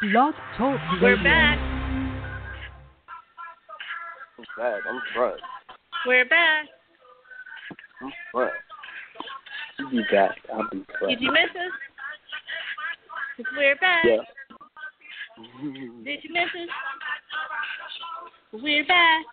[0.00, 1.24] Blog Talk We're Radio.
[1.24, 1.58] back.
[4.38, 4.80] I'm bad.
[4.88, 5.40] I'm front.
[6.06, 6.66] We're back.
[8.00, 8.52] I'm front.
[9.78, 10.36] You be back.
[10.52, 11.10] I'll be front.
[11.10, 11.72] Did you miss us?
[13.36, 14.04] 'Cause We're back.
[14.04, 14.24] Yeah.
[16.04, 16.68] Did you miss us?
[18.52, 19.24] We're back.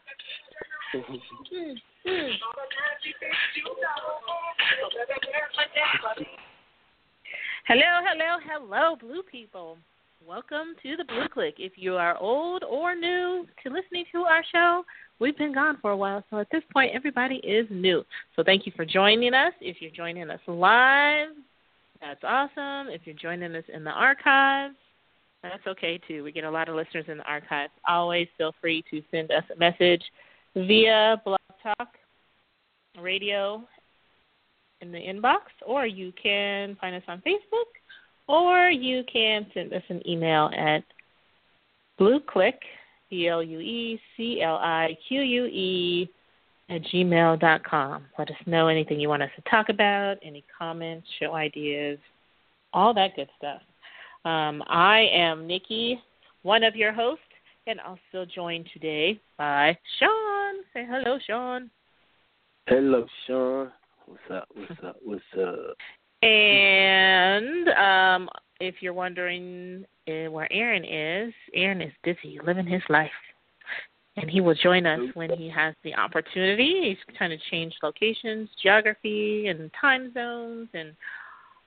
[0.91, 0.99] Hmm,
[2.03, 2.31] hmm.
[7.67, 9.77] Hello, hello, hello, blue people.
[10.25, 11.55] Welcome to the Blue Clique.
[11.57, 14.83] If you are old or new to listening to our show,
[15.19, 18.03] we've been gone for a while, so at this point, everybody is new.
[18.35, 19.53] So thank you for joining us.
[19.61, 21.29] If you're joining us live,
[22.01, 22.91] that's awesome.
[22.91, 24.75] If you're joining us in the archives,
[25.43, 26.23] that's okay too.
[26.23, 27.71] We get a lot of listeners in the archives.
[27.87, 30.03] Always feel free to send us a message
[30.55, 31.89] via Blog Talk
[32.99, 33.63] Radio
[34.81, 37.71] in the inbox, or you can find us on Facebook,
[38.27, 40.83] or you can send us an email at
[41.99, 42.53] blueclique,
[43.09, 46.09] B L U E C L I Q U E,
[46.69, 48.05] at gmail dot com.
[48.19, 51.97] Let us know anything you want us to talk about, any comments, show ideas,
[52.73, 53.61] all that good stuff.
[54.25, 56.01] Um, I am Nikki,
[56.43, 57.23] one of your hosts,
[57.67, 60.55] and also joined today by Sean.
[60.73, 61.69] Say hello, Sean.
[62.67, 63.71] Hello, Sean.
[64.05, 64.49] What's up?
[64.53, 64.97] What's up?
[65.03, 65.77] What's up?
[66.21, 68.29] And um,
[68.59, 73.11] if you're wondering uh, where Aaron is, Aaron is busy living his life.
[74.15, 76.81] And he will join us when he has the opportunity.
[76.89, 80.95] He's kind of changed locations, geography, and time zones, and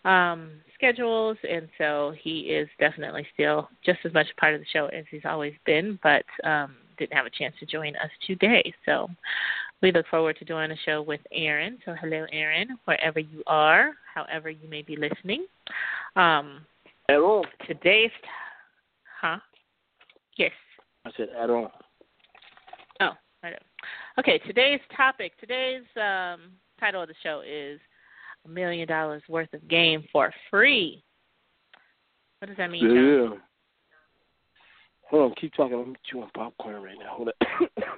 [0.05, 1.37] um, schedules.
[1.49, 5.05] And so he is definitely still just as much a part of the show as
[5.13, 8.75] he's always been, but um, didn't have a chance to join us today.
[8.85, 9.09] So
[9.83, 11.79] we look forward to doing a show with Aaron.
[11.85, 15.47] So hello, Aaron, wherever you are, however you may be listening.
[16.17, 16.67] Um,
[17.09, 17.45] Aaron.
[17.67, 18.11] today's,
[19.21, 19.39] huh?
[20.37, 20.53] Yes.
[21.07, 21.69] I said Aaron.
[23.01, 23.11] Oh,
[23.43, 23.57] I know.
[24.19, 27.81] Okay, today's topic, today's um, title of the show is
[28.45, 31.03] a million dollars worth of game for free.
[32.39, 32.85] What does that mean?
[32.85, 33.29] Yeah.
[33.29, 33.41] John?
[35.11, 35.75] Hold on, keep talking.
[35.75, 37.17] I'm chewing popcorn right now.
[37.17, 37.91] Hold on.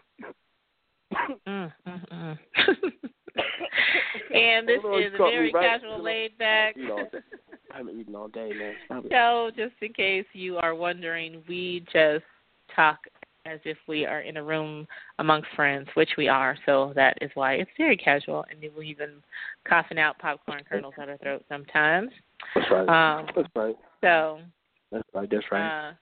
[1.46, 2.38] Mm, mm, mm.
[4.42, 5.80] And this is a very right.
[5.80, 6.76] casual, laid back
[7.72, 8.74] I haven't eaten all day, man.
[8.84, 9.56] Stop it.
[9.56, 12.24] Just in case you are wondering, we just
[12.74, 12.98] talk
[13.46, 14.86] as if we are in a room
[15.18, 16.56] amongst friends, which we are.
[16.66, 19.22] So that is why it's very casual, and we're even
[19.68, 22.10] coughing out popcorn kernels out our throat sometimes.
[22.54, 22.88] That's right.
[22.88, 23.76] Um, That's right.
[24.00, 24.40] So,
[24.90, 25.28] That's right.
[25.30, 25.88] That's right.
[25.88, 25.92] uh,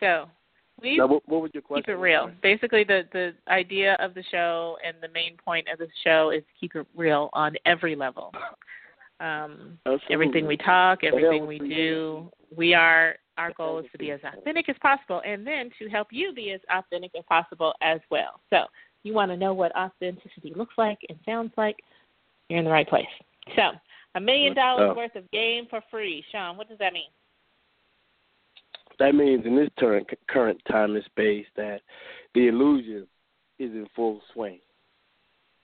[0.00, 0.28] so
[0.82, 1.82] we now, what, what was your question?
[1.84, 2.30] keep it real.
[2.42, 6.42] Basically, the the idea of the show and the main point of the show is
[6.42, 8.32] to keep it real on every level.
[9.20, 9.78] Um,
[10.10, 14.68] everything we talk, everything we do, we are our goal is to be as authentic
[14.68, 18.40] as possible, and then to help you be as authentic as possible as well.
[18.50, 18.64] So,
[19.02, 21.76] you want to know what authenticity looks like and sounds like?
[22.48, 23.06] You're in the right place.
[23.56, 23.72] So,
[24.14, 26.56] a million dollars worth of game for free, Sean.
[26.56, 27.10] What does that mean?
[29.00, 31.80] That means in this current current time and space that
[32.34, 33.06] the illusion
[33.58, 34.60] is in full swing.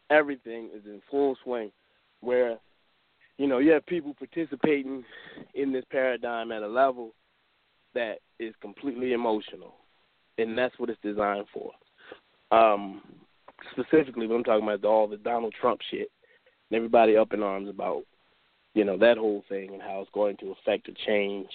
[0.09, 1.71] Everything is in full swing,
[2.21, 2.57] where
[3.37, 5.05] you know you have people participating
[5.55, 7.13] in this paradigm at a level
[7.95, 9.75] that is completely emotional,
[10.39, 11.73] and that's what it's designed for.
[12.53, 13.03] Um,
[13.73, 16.11] specifically, when I'm talking about all the Donald Trump shit,
[16.71, 18.05] and everybody up in arms about
[18.73, 21.49] you know that whole thing and how it's going to affect or change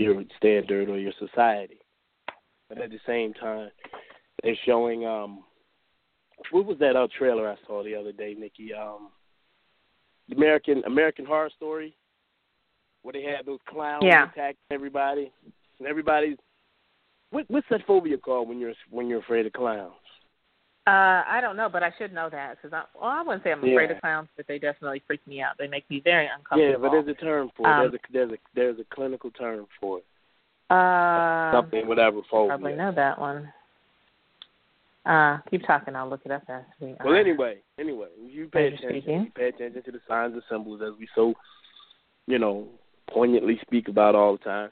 [0.00, 1.78] your standard or your society.
[2.68, 3.70] But at the same time,
[4.42, 5.44] they're showing um
[6.50, 8.72] what was that uh, trailer I saw the other day, Nikki?
[8.72, 9.10] Um
[10.28, 11.94] the American American Horror Story,
[13.02, 14.24] where they had those clowns Yeah.
[14.30, 15.30] attacking everybody,
[15.78, 16.38] and everybody's
[17.30, 19.92] what, what's that phobia called when you're when you're afraid of clowns?
[20.86, 23.52] Uh, I don't know, but I should know that because I, well, I wouldn't say
[23.52, 23.96] I'm afraid Yeah.
[23.96, 25.56] of clowns, but they definitely freak me out.
[25.58, 26.70] They make me very uncomfortable.
[26.70, 27.70] Yeah, but there's a term for it.
[27.70, 30.04] Um, there's a there's a there's a clinical term for it.
[30.70, 32.48] uh, Something whatever phobia.
[32.56, 33.52] probably know that one.
[35.04, 35.94] Uh, keep talking.
[35.94, 36.94] I'll look it up as we.
[37.04, 38.88] Well, uh, anyway, anyway, you pay attention.
[38.90, 39.20] speaking.
[39.24, 41.34] You pay attention to the signs and symbols as we so,
[42.26, 42.68] you know,
[43.10, 44.70] poignantly speak about all the time.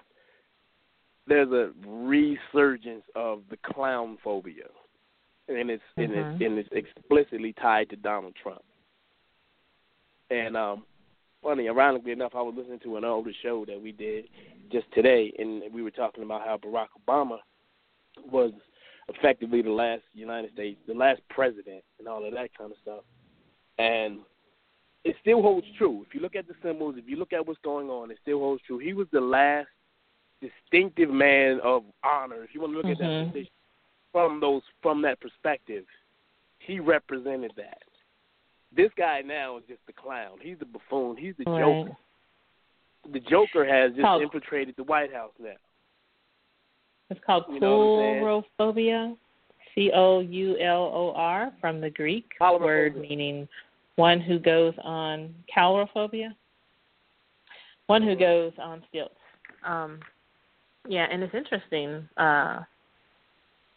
[1.26, 4.64] There's a resurgence of the clown phobia,
[5.48, 6.12] and it's mm-hmm.
[6.12, 8.62] and it's and it's explicitly tied to Donald Trump.
[10.30, 10.84] And um,
[11.42, 14.26] funny, ironically enough, I was listening to an older show that we did
[14.70, 17.38] just today, and we were talking about how Barack Obama
[18.30, 18.52] was
[19.08, 23.00] effectively the last United States, the last president, and all of that kind of stuff.
[23.78, 24.18] And
[25.04, 26.04] it still holds true.
[26.06, 28.40] If you look at the symbols, if you look at what's going on, it still
[28.40, 28.78] holds true.
[28.78, 29.68] He was the last
[30.42, 32.44] distinctive man of honor.
[32.44, 32.92] If you want to look mm-hmm.
[32.92, 33.30] at that mm-hmm.
[33.30, 33.52] position
[34.12, 35.84] from those from that perspective,
[36.58, 37.82] he represented that.
[38.76, 40.38] This guy now is just the clown.
[40.42, 41.16] He's the buffoon.
[41.16, 41.60] He's the right.
[41.60, 41.96] joker.
[43.12, 45.50] The Joker has just called, infiltrated the White House now.
[47.10, 49.16] It's called you coulrophobia,
[49.74, 53.48] C O U L O R, from the Greek word meaning
[53.96, 56.34] one who goes on coulrophobia,
[57.86, 59.14] one who goes on stilts.
[59.64, 60.00] Um,
[60.86, 62.60] yeah, and it's interesting uh,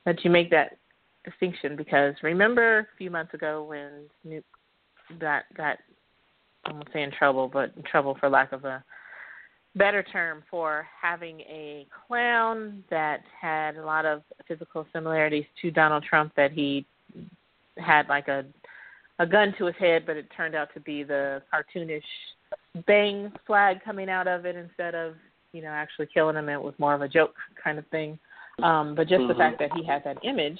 [0.05, 0.77] that you make that
[1.23, 4.45] distinction because remember a few months ago when Snoop
[5.19, 5.77] got got
[6.65, 8.83] I won't say in trouble, but in trouble for lack of a
[9.75, 16.03] better term for having a clown that had a lot of physical similarities to Donald
[16.03, 16.85] Trump that he
[17.77, 18.45] had like a
[19.19, 22.01] a gun to his head but it turned out to be the cartoonish
[22.87, 25.13] bang flag coming out of it instead of
[25.53, 26.49] you know actually killing him.
[26.49, 28.19] It was more of a joke kind of thing
[28.63, 29.29] um but just mm-hmm.
[29.29, 30.59] the fact that he had that image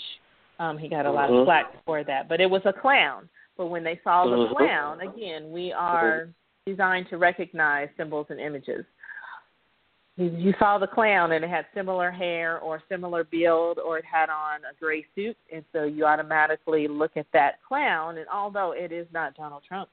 [0.60, 1.40] um he got a lot mm-hmm.
[1.40, 3.28] of flack for that but it was a clown
[3.58, 4.56] but when they saw the mm-hmm.
[4.56, 6.30] clown again we are
[6.66, 8.86] designed to recognize symbols and images
[10.18, 14.30] you saw the clown and it had similar hair or similar build or it had
[14.30, 18.92] on a gray suit and so you automatically look at that clown and although it
[18.92, 19.90] is not Donald Trump,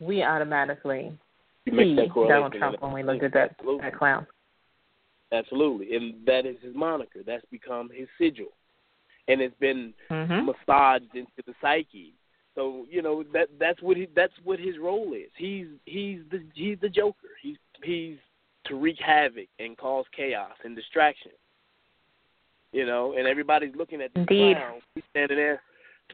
[0.00, 1.12] we automatically
[1.66, 4.26] see Donald Trump when we look at that, that clown.
[5.32, 5.94] Absolutely.
[5.94, 7.20] And that is his moniker.
[7.26, 8.48] That's become his sigil.
[9.28, 10.46] And it's been mm-hmm.
[10.46, 12.14] massaged into the psyche.
[12.54, 15.30] So, you know, that that's what he that's what his role is.
[15.36, 17.28] He's he's the he's the Joker.
[17.42, 18.16] He's he's
[18.66, 21.32] to wreak havoc and cause chaos and distraction.
[22.72, 24.56] You know, and everybody's looking at the Indeed.
[24.56, 24.80] clown.
[24.94, 25.62] He's standing there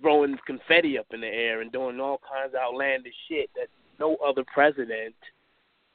[0.00, 3.68] throwing confetti up in the air and doing all kinds of outlandish shit that
[3.98, 5.14] no other president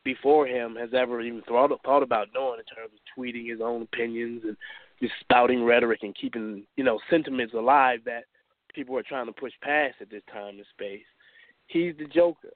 [0.04, 3.82] before him has ever even thought thought about doing in terms of tweeting his own
[3.82, 4.58] opinions and
[5.02, 8.24] just spouting rhetoric and keeping you know sentiments alive that
[8.74, 11.06] people are trying to push past at this time and space.
[11.68, 12.54] He's the Joker.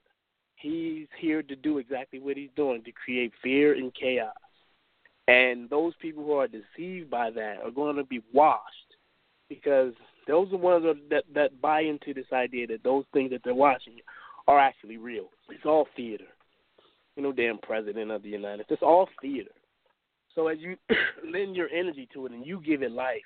[0.56, 4.32] He's here to do exactly what he's doing to create fear and chaos.
[5.28, 8.62] And those people who are deceived by that are going to be washed
[9.48, 9.92] because
[10.26, 13.94] those are ones that that buy into this idea that those things that they're watching
[14.46, 15.28] are actually real.
[15.50, 16.24] It's all theater.
[17.16, 18.80] You know, damn president of the United States.
[18.80, 19.50] It's all theater.
[20.34, 20.76] So as you
[21.32, 23.22] lend your energy to it and you give it life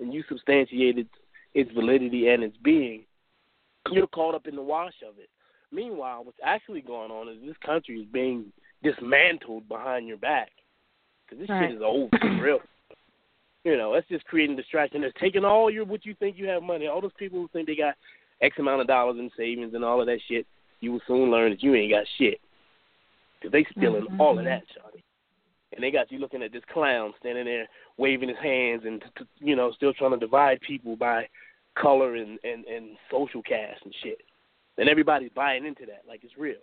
[0.00, 1.10] and you substantiate its,
[1.54, 3.04] its validity and its being,
[3.90, 5.28] you're caught up in the wash of it.
[5.72, 8.52] Meanwhile, what's actually going on is this country is being
[8.82, 10.50] dismantled behind your back
[11.24, 11.68] because this right.
[11.68, 12.60] shit is old for real.
[13.64, 15.02] You know, that's just creating distraction.
[15.02, 16.86] It's taking all your what you think you have money.
[16.86, 17.96] All those people who think they got
[18.40, 20.46] X amount of dollars in savings and all of that shit,
[20.80, 22.40] you will soon learn that you ain't got shit.
[23.42, 24.20] Cause they stealing mm-hmm.
[24.20, 25.04] all of that, Charlie.
[25.72, 27.66] And they got you looking at this clown standing there
[27.98, 29.02] waving his hands and
[29.38, 31.28] you know still trying to divide people by
[31.76, 34.22] color and and and social caste and shit
[34.78, 36.56] and everybody's buying into that like it's real.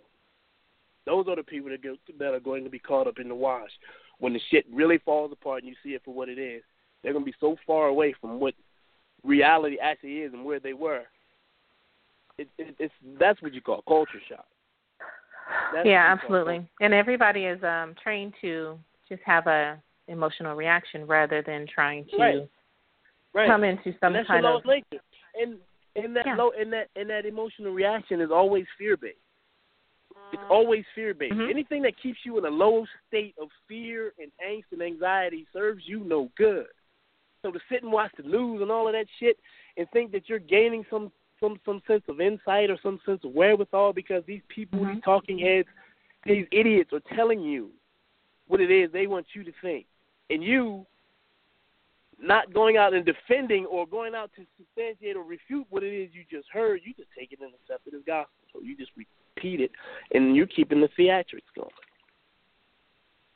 [1.06, 3.34] Those are the people that go, that are going to be caught up in the
[3.34, 3.70] wash
[4.18, 6.62] when the shit really falls apart and you see it for what it is.
[7.02, 8.54] They're going to be so far away from what
[9.22, 11.02] reality actually is and where they were.
[12.38, 14.46] It, it, it's that's what you call culture shock.
[15.72, 16.68] That's yeah, absolutely.
[16.80, 22.16] And everybody is um trained to just have a emotional reaction rather than trying to
[22.18, 22.48] right.
[23.34, 23.48] Right.
[23.48, 25.02] come into some and that's kind of nature.
[25.34, 25.58] And
[25.96, 26.36] and that Yeah.
[26.36, 29.18] low and that and that emotional reaction is always fear based.
[30.32, 31.34] It's always fear based.
[31.34, 31.50] Mhm.
[31.50, 35.86] Anything that keeps you in a low state of fear and angst and anxiety serves
[35.86, 36.66] you no good.
[37.42, 39.38] So to sit and watch the news and all of that shit
[39.76, 41.12] and think that you're gaining some
[41.44, 44.94] some some sense of insight or some sense of wherewithal because these people, Mhm.
[44.94, 45.68] these talking heads,
[46.24, 47.72] these idiots are telling you
[48.46, 49.86] what it is they want you to think,
[50.30, 50.86] and you
[52.18, 56.14] not going out and defending or going out to substantiate or refute what it is
[56.14, 58.32] you just heard, you just take it and accept it as gospel.
[58.52, 59.72] So you just repeat it,
[60.12, 61.70] and you're keeping the theatrics going.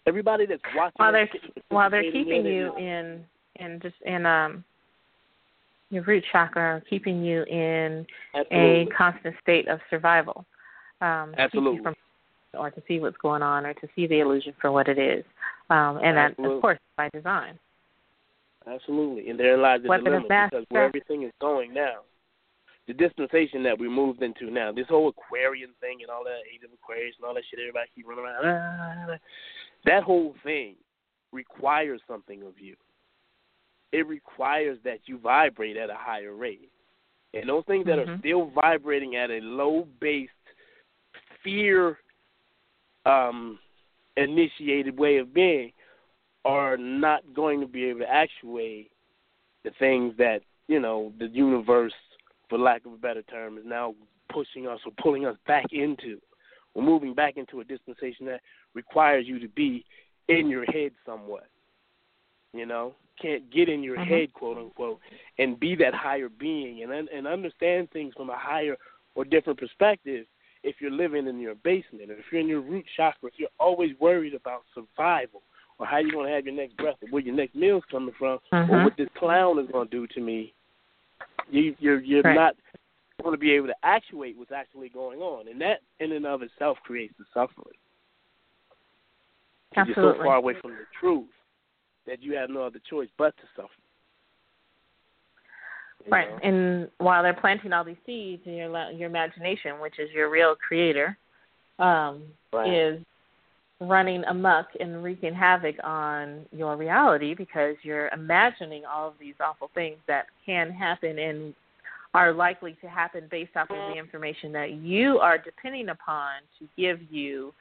[0.07, 1.29] Everybody that's watching while they're
[1.69, 4.65] while they're keeping you in in just in um
[5.91, 8.83] your root chakra, keeping you in absolutely.
[8.83, 10.45] a constant state of survival.
[11.01, 11.83] Um, Absolutely.
[11.83, 11.95] from
[12.55, 15.25] or to see what's going on or to see the illusion for what it is.
[15.71, 17.59] Um, and that, of course, by design.
[18.67, 22.01] Absolutely, and therein lies the Weapon dilemma because where everything is going now,
[22.87, 26.63] the dispensation that we moved into now, this whole Aquarian thing and all that age
[26.65, 29.11] of Aquarius and all that shit, everybody keep running around.
[29.11, 29.17] ah,
[29.85, 30.75] That whole thing
[31.33, 32.77] requires something of you.
[33.93, 36.71] It requires that you vibrate at a higher rate,
[37.35, 38.19] and those things that are Mhm.
[38.21, 40.33] still vibrating at a low based
[41.43, 41.99] fear
[43.05, 43.59] um,
[44.17, 45.73] initiated way of being
[46.45, 48.91] are not going to be able to actuate
[49.63, 51.95] the things that you know the universe,
[52.49, 53.95] for lack of a better term, is now
[54.29, 56.21] pushing us or pulling us back into.
[56.75, 58.41] We're moving back into a dispensation that
[58.75, 59.85] requires you to be
[60.29, 61.47] in your head somewhat.
[62.53, 64.07] You know, can't get in your Mhm.
[64.07, 65.01] head, quote unquote,
[65.39, 68.77] and be that higher being and and understand things from a higher
[69.15, 70.27] or different perspective.
[70.65, 73.49] If you're living in your basement, or if you're in your root chakra, if you're
[73.61, 75.43] always worried about survival,
[75.79, 78.15] or how you're going to have your next breath, or where your next meal's coming
[78.15, 78.85] from, or Mhm.
[78.85, 80.53] what this clown is going to do to me,
[81.49, 82.35] you, you're you're Right.
[82.35, 82.57] not
[83.23, 86.43] going to be able to actuate what's actually going on, and that in and of
[86.43, 87.77] itself creates the suffering.
[89.75, 91.29] 'Cause You're so far away from the truth
[92.09, 93.69] that you have no other choice but to suffer.
[96.05, 96.39] You Right, know?
[96.43, 100.57] and while they're planting all these seeds in your your imagination, which is your real
[100.57, 101.17] creator,
[101.79, 102.23] um,
[102.53, 102.73] Right.
[102.73, 103.05] is
[103.81, 109.69] running amok and wreaking havoc on your reality because you're imagining all of these awful
[109.75, 111.55] things that can happen and
[112.15, 116.67] are likely to happen based off of the information that you are depending upon to
[116.77, 117.53] give you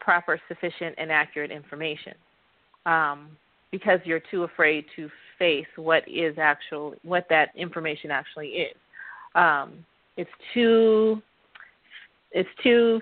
[0.00, 2.14] proper, sufficient, and accurate information.
[2.86, 3.36] Um,
[3.70, 8.76] because you're too afraid to face what is actual what that information actually is.
[9.34, 9.84] Um,
[10.16, 11.20] it's too
[12.32, 13.00] it's too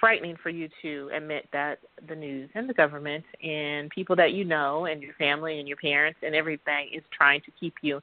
[0.00, 4.44] frightening for you to admit that the news and the government and people that you
[4.44, 8.00] know and your family and your parents and everything is trying to keep you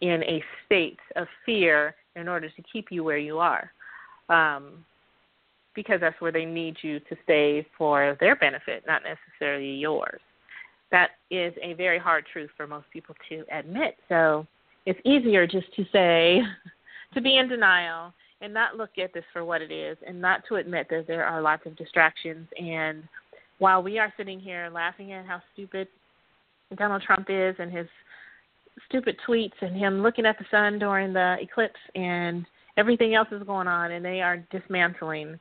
[0.00, 3.70] in a state of fear in order to keep you where you are.
[4.28, 4.84] Um,
[5.74, 10.20] because that's where they need you to stay for their benefit, not necessarily yours
[10.90, 13.96] that is a very hard truth for most people to admit.
[14.08, 14.46] So
[14.86, 16.40] it's easier just to say,
[17.14, 20.42] to be in denial and not look at this for what it is and not
[20.48, 22.46] to admit that there are lots of distractions.
[22.58, 23.04] And
[23.58, 25.88] while we are sitting here laughing at how stupid
[26.76, 27.86] Donald Trump is and his
[28.88, 32.44] stupid tweets and him looking at the sun during the eclipse and
[32.76, 35.38] everything else is going on and they are dismantling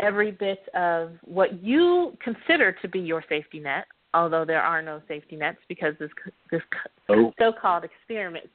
[0.00, 5.00] every bit of what you consider to be your safety net although there are no
[5.08, 6.10] safety nets because this
[6.50, 6.62] this
[7.08, 7.32] Oh.
[7.38, 8.48] so-called experiment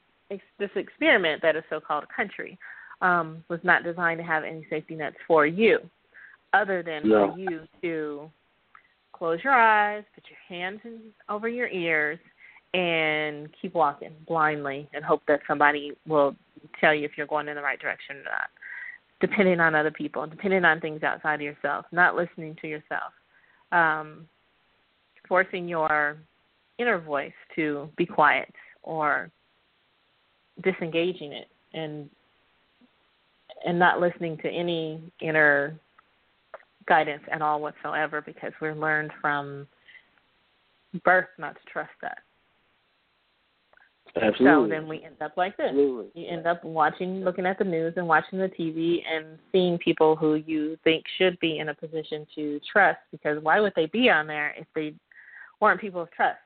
[0.58, 2.58] this experiment that is so-called a country
[3.00, 5.78] um, was not designed to have any safety nets for you
[6.52, 7.32] other than No.
[7.32, 8.30] for you to
[9.12, 12.18] close your eyes put your hands in, over your ears
[12.74, 16.34] and keep walking blindly and hope that somebody will
[16.80, 18.50] tell you if you're going in the right direction or not
[19.20, 23.12] depending on other people depending on things outside of yourself not listening to yourself
[23.72, 24.26] um,
[25.28, 26.16] forcing your
[26.78, 29.30] inner voice to be quiet or
[30.62, 32.08] disengaging it and
[33.64, 35.78] and not listening to any inner
[36.86, 39.66] guidance at all whatsoever because we're learned from
[41.04, 42.18] birth not to trust that.
[44.16, 44.68] Absolutely.
[44.68, 45.66] So then we end up like this.
[45.68, 46.22] Absolutely.
[46.22, 50.16] You end up watching, looking at the news and watching the TV and seeing people
[50.16, 54.08] who you think should be in a position to trust because why would they be
[54.08, 54.94] on there if they
[55.60, 56.38] weren't people of trust?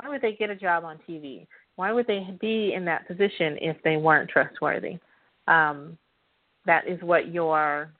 [0.00, 1.46] Why would they get a job on TV?
[1.76, 4.98] Why would they be in that position if they weren't trustworthy?
[5.46, 5.98] Um,
[6.66, 7.90] that is what your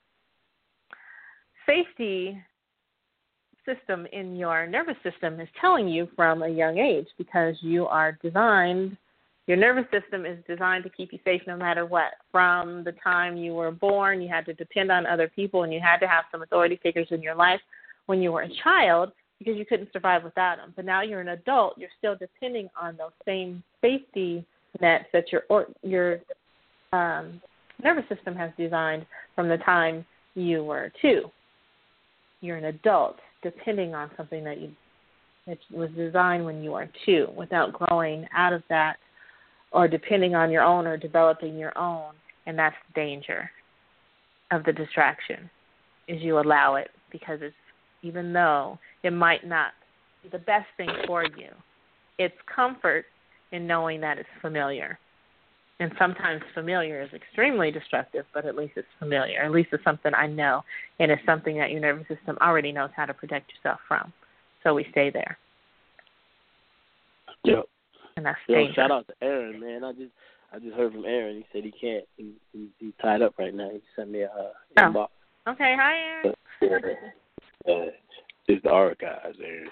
[1.66, 2.40] safety
[3.64, 8.18] system in your nervous system is telling you from a young age because you are
[8.22, 8.96] designed
[9.48, 12.12] your nervous system is designed to keep you safe no matter what.
[12.30, 15.80] From the time you were born, you had to depend on other people and you
[15.80, 17.60] had to have some authority figures in your life
[18.04, 20.72] when you were a child because you couldn't survive without them.
[20.74, 24.44] But now you're an adult, you're still depending on those same safety
[24.80, 26.18] nets that your or, your
[26.92, 27.40] um,
[27.82, 30.04] nervous system has designed from the time
[30.34, 31.30] you were two.
[32.40, 34.70] You're an adult depending on something that you
[35.46, 38.96] that was designed when you were two without growing out of that
[39.72, 42.12] or depending on your own or developing your own
[42.46, 43.50] and that's the danger
[44.50, 45.48] of the distraction
[46.06, 47.54] is you allow it because it's
[48.02, 49.72] even though it might not
[50.22, 51.48] be the best thing for you
[52.18, 53.04] it's comfort
[53.52, 54.98] in knowing that it's familiar
[55.80, 59.40] and sometimes familiar is extremely destructive, but at least it's familiar.
[59.42, 60.62] At least it's something I know,
[60.98, 64.12] and it's something that your nervous system already knows how to protect yourself from.
[64.64, 65.38] So we stay there.
[67.44, 67.64] Yep.
[68.16, 68.74] And that's Yo, dangerous.
[68.74, 69.84] shout out to Aaron, man.
[69.84, 70.10] I just
[70.52, 71.36] I just heard from Aaron.
[71.36, 72.04] He said he can't.
[72.16, 73.70] He, he he's tied up right now.
[73.70, 74.82] He sent me a uh, Oh.
[74.82, 75.08] inbox.
[75.46, 76.96] Okay, hi Aaron.
[77.66, 77.90] Uh,
[78.46, 79.68] it's the archives, Aaron.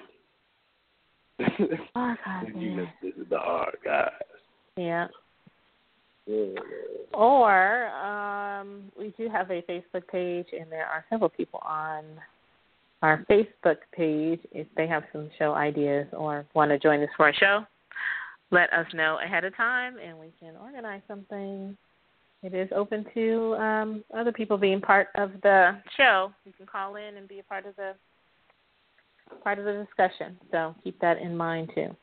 [1.94, 4.14] God, you know, this is the archives.
[4.76, 5.08] yeah.
[6.26, 6.58] Yeah.
[7.14, 12.04] Or um, we do have a Facebook page, and there are several people on
[13.02, 14.40] our Facebook page.
[14.50, 17.64] If they have some show ideas or want to join us for a show,
[18.50, 21.76] let us know ahead of time, and we can organize something.
[22.46, 26.32] It is open to um, other people being part of the show.
[26.44, 27.94] You can call in and be a part of the
[29.42, 30.38] part of the discussion.
[30.52, 31.96] So keep that in mind too.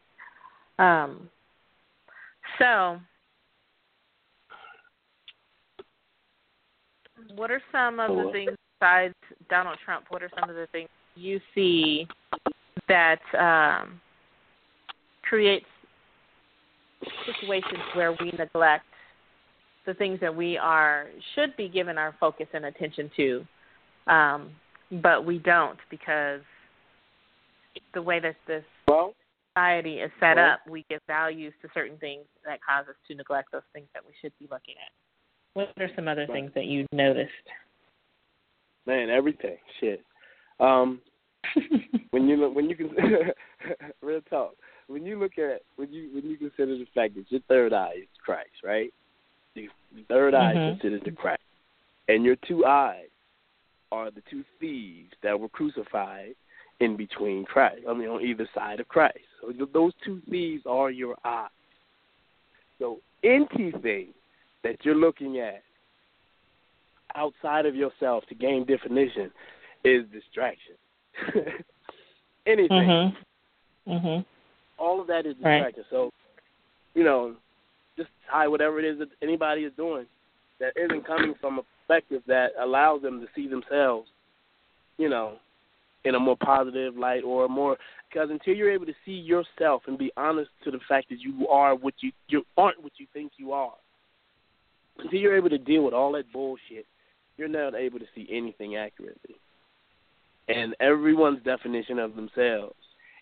[0.83, 1.29] Um,
[2.59, 3.00] so
[7.35, 9.13] What are some of the things besides
[9.50, 10.05] Donald Trump?
[10.09, 12.07] What are some of the things you see
[12.88, 14.00] that um,
[15.23, 15.65] creates
[17.25, 18.85] situations where we neglect
[19.85, 23.47] the things that we are should be given our focus and attention to,
[24.07, 24.51] um,
[25.01, 26.41] but we don't because
[27.93, 29.15] the way that this Well,
[29.55, 33.15] society is set Well- up, we give values to certain things that cause us to
[33.15, 34.91] neglect those things that we should be looking at.
[35.53, 37.31] What are some other things that you noticed?
[38.85, 39.57] man, everything.
[39.79, 40.03] Shit.
[40.59, 41.01] Um,
[42.11, 42.89] when you look, when you can,
[44.01, 44.55] real talk.
[44.87, 47.93] When you look at when you when you consider the fact that your third eye
[48.01, 48.93] is Christ, right?
[49.55, 49.69] The
[50.07, 50.57] third eye Mhm.
[50.57, 51.41] is considered the Christ,
[52.07, 53.10] and your two eyes
[53.91, 56.36] are the two thieves that were crucified
[56.79, 57.86] in between Christ.
[57.88, 59.25] I mean, on either side of Christ.
[59.41, 61.51] So those two thieves are your eyes.
[62.79, 64.13] So anything
[64.63, 65.63] that you're looking at
[67.15, 69.31] outside of yourself to gain definition
[69.83, 70.75] is distraction.
[72.45, 73.15] Anything, Mhm.
[73.88, 74.25] Mhm.
[74.79, 75.74] all of that is Right.
[75.74, 75.86] distraction.
[75.91, 76.12] So,
[76.95, 77.36] you know,
[77.97, 80.06] just tie whatever it is that anybody is doing
[80.60, 84.08] that isn't coming from a perspective that allows them to see themselves,
[84.97, 85.34] you know,
[86.06, 87.77] in a more positive light or more
[88.13, 91.47] because until you're able to see yourself and be honest to the fact that you
[91.47, 93.73] are what you you aren't what you think you are,
[94.99, 96.86] until you're able to deal with all that bullshit,
[97.38, 99.36] you're not able to see anything accurately.
[100.49, 102.75] And everyone's definition of themselves,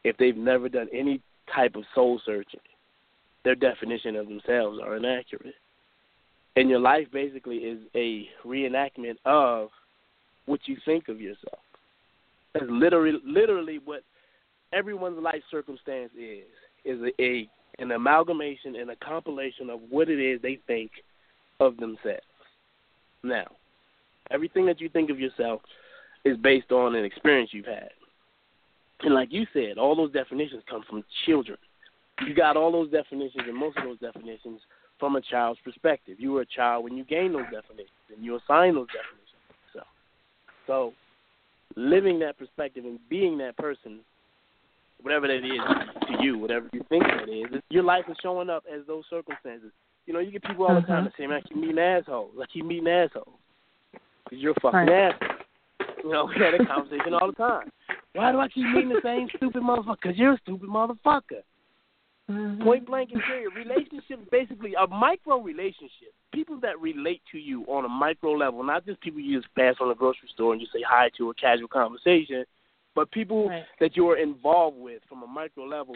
[0.03, 1.21] if they've never done any
[1.53, 2.59] type of soul searching,
[3.43, 5.55] their definition of themselves are inaccurate.
[6.55, 9.69] And your life basically is a reenactment of
[10.45, 11.59] what you think of yourself.
[12.53, 14.03] That's literally literally what
[14.73, 16.43] everyone's life circumstance is
[16.83, 17.49] is a, a
[17.79, 20.91] an amalgamation and a compilation of what it is they think
[21.59, 22.21] of themselves.
[23.23, 23.45] Now,
[24.29, 25.61] everything that you think of yourself
[26.25, 27.89] is based on an experience you've had.
[29.01, 31.57] And like you said, all those definitions come from children.
[32.25, 34.61] You got all those definitions and most of those definitions
[34.99, 36.17] from a child's perspective.
[36.19, 39.79] You were a child when you gained those definitions and you assigned those definitions to
[39.79, 39.87] yourself.
[40.67, 40.93] So
[41.75, 43.99] living that perspective and being that person,
[45.01, 45.59] whatever that is
[46.07, 49.71] to you, whatever you think that is, your life is showing up as those circumstances.
[50.05, 51.05] You know, you get people all the time mm-hmm.
[51.05, 52.33] that say, "Man, I keep meeting assholes.
[52.41, 53.29] I keep meeting assholes."
[54.23, 55.13] Because you're a fucking Right.
[55.13, 55.37] asshole.
[56.03, 57.71] You know, we had that conversation all the time.
[58.13, 59.97] Why do I keep meeting the same stupid motherfucker?
[60.01, 61.43] Because you're a stupid motherfucker.
[62.31, 62.63] Mhm.
[62.63, 63.53] Point blank and period.
[63.55, 66.13] Relationships basically a micro relationship.
[66.31, 69.75] People that relate to you on a micro level, not just people you just pass
[69.81, 72.45] on the grocery store and you say hi to a casual conversation,
[72.95, 73.65] but people Right.
[73.79, 75.95] that you're involved with from a micro level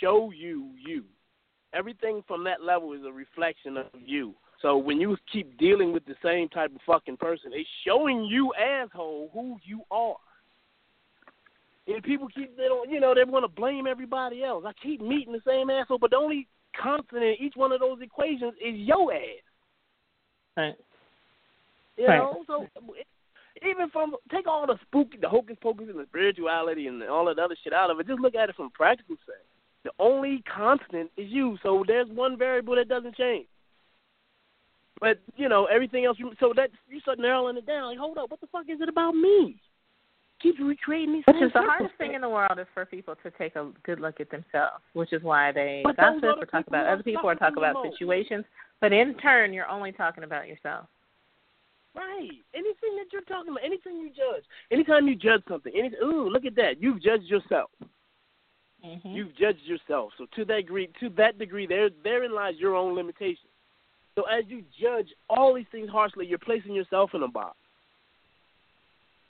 [0.00, 1.04] show you you.
[1.72, 4.34] Everything from that level is a reflection of you.
[4.62, 8.54] So when you keep dealing with the same type of fucking person, it's showing you
[8.54, 10.16] asshole who you are.
[11.86, 14.64] And people keep they don't you know they want to blame everybody else.
[14.66, 16.48] I keep meeting the same asshole, but the only
[16.80, 19.20] constant in each one of those equations is your ass.
[20.56, 20.74] Right.
[21.96, 22.18] You Right.
[22.18, 22.66] know, so
[23.62, 27.38] even from take all the spooky, the hocus pocus, and the spirituality, and all that
[27.38, 28.06] other shit out of it.
[28.06, 29.46] Just look at it from a practical sense.
[29.84, 31.56] The only constant is you.
[31.62, 33.46] So there's one variable that doesn't change.
[35.00, 36.18] But you know everything else.
[36.18, 37.90] You, so that you start narrowing it down.
[37.90, 39.60] Like, hold up, what the fuck is it about me?
[40.42, 41.24] Keep recreating these.
[41.26, 44.00] Which is the hardest thing in the world is for people to take a good
[44.00, 47.34] look at themselves, which is why they But gossip or talk about other people or
[47.34, 48.44] talk about situations.
[48.80, 50.86] But in turn, you're only talking about yourself.
[51.94, 52.28] Right.
[52.54, 56.44] Anything that you're talking about, anything you judge, anytime you judge something, any ooh, look
[56.44, 56.82] at that.
[56.82, 57.70] You've judged yourself.
[58.84, 59.08] Mm-hmm.
[59.08, 60.12] You've judged yourself.
[60.18, 63.48] So to that degree, to that degree, there therein lies your own limitation.
[64.14, 67.56] So as you judge all these things harshly, you're placing yourself in a box.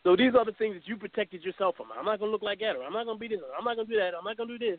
[0.06, 1.88] So these are the things that you protected yourself from.
[1.98, 3.74] I'm not gonna look like that, or I'm not gonna be this, or I'm not
[3.74, 4.78] gonna do that, I'm not gonna do this.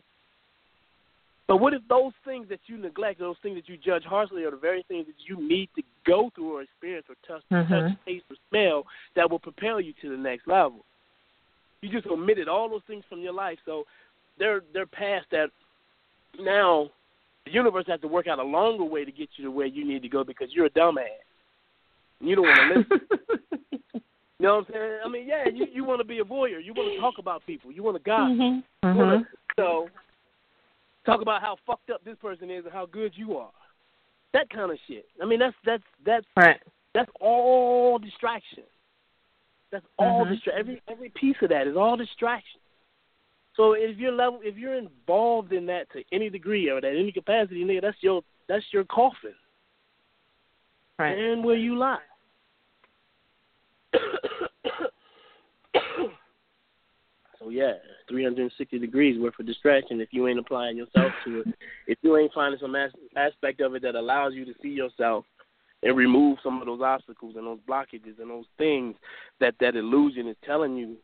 [1.46, 4.50] But what if those things that you neglect, those things that you judge harshly, are
[4.50, 7.70] the very things that you need to go through or experience or touch, mm-hmm.
[7.70, 8.84] touch taste, or smell
[9.16, 10.82] that will propel you to the next level?
[11.82, 13.84] You just omitted all those things from your life, so
[14.38, 15.50] they're they're past that.
[16.40, 16.88] Now,
[17.44, 19.86] the universe has to work out a longer way to get you to where you
[19.86, 21.04] need to go because you're a dumbass.
[22.20, 23.58] You don't want to listen.
[24.38, 24.98] you know what I'm saying?
[25.04, 26.64] I mean, yeah, you you want to be a voyeur.
[26.64, 27.72] You want to talk about people.
[27.72, 28.36] You want to gossip.
[28.38, 28.86] Mm-hmm.
[28.88, 29.22] Mm-hmm.
[29.56, 29.88] so
[31.04, 33.50] talk about how fucked up this person is and how good you are.
[34.34, 35.06] That kind of shit.
[35.22, 36.60] I mean, that's that's that's Right.
[36.94, 38.62] that's all distraction.
[39.72, 40.32] That's all Mhm.
[40.32, 42.60] distra- every every piece of that is all distraction.
[43.56, 47.10] So if you're level if you're involved in that to any degree or at any
[47.10, 49.34] capacity, nigga, that's your that's your coffin.
[50.98, 51.16] Right.
[51.18, 51.98] And where you lie.
[57.38, 57.74] So yeah,
[58.08, 61.48] 360 degrees worth of distraction if you ain't applying yourself to it.
[61.86, 65.24] If you ain't finding some as- aspect of it that allows you to see yourself
[65.82, 68.96] and remove some of those obstacles and those blockages and those things
[69.40, 70.96] that that illusion is telling you,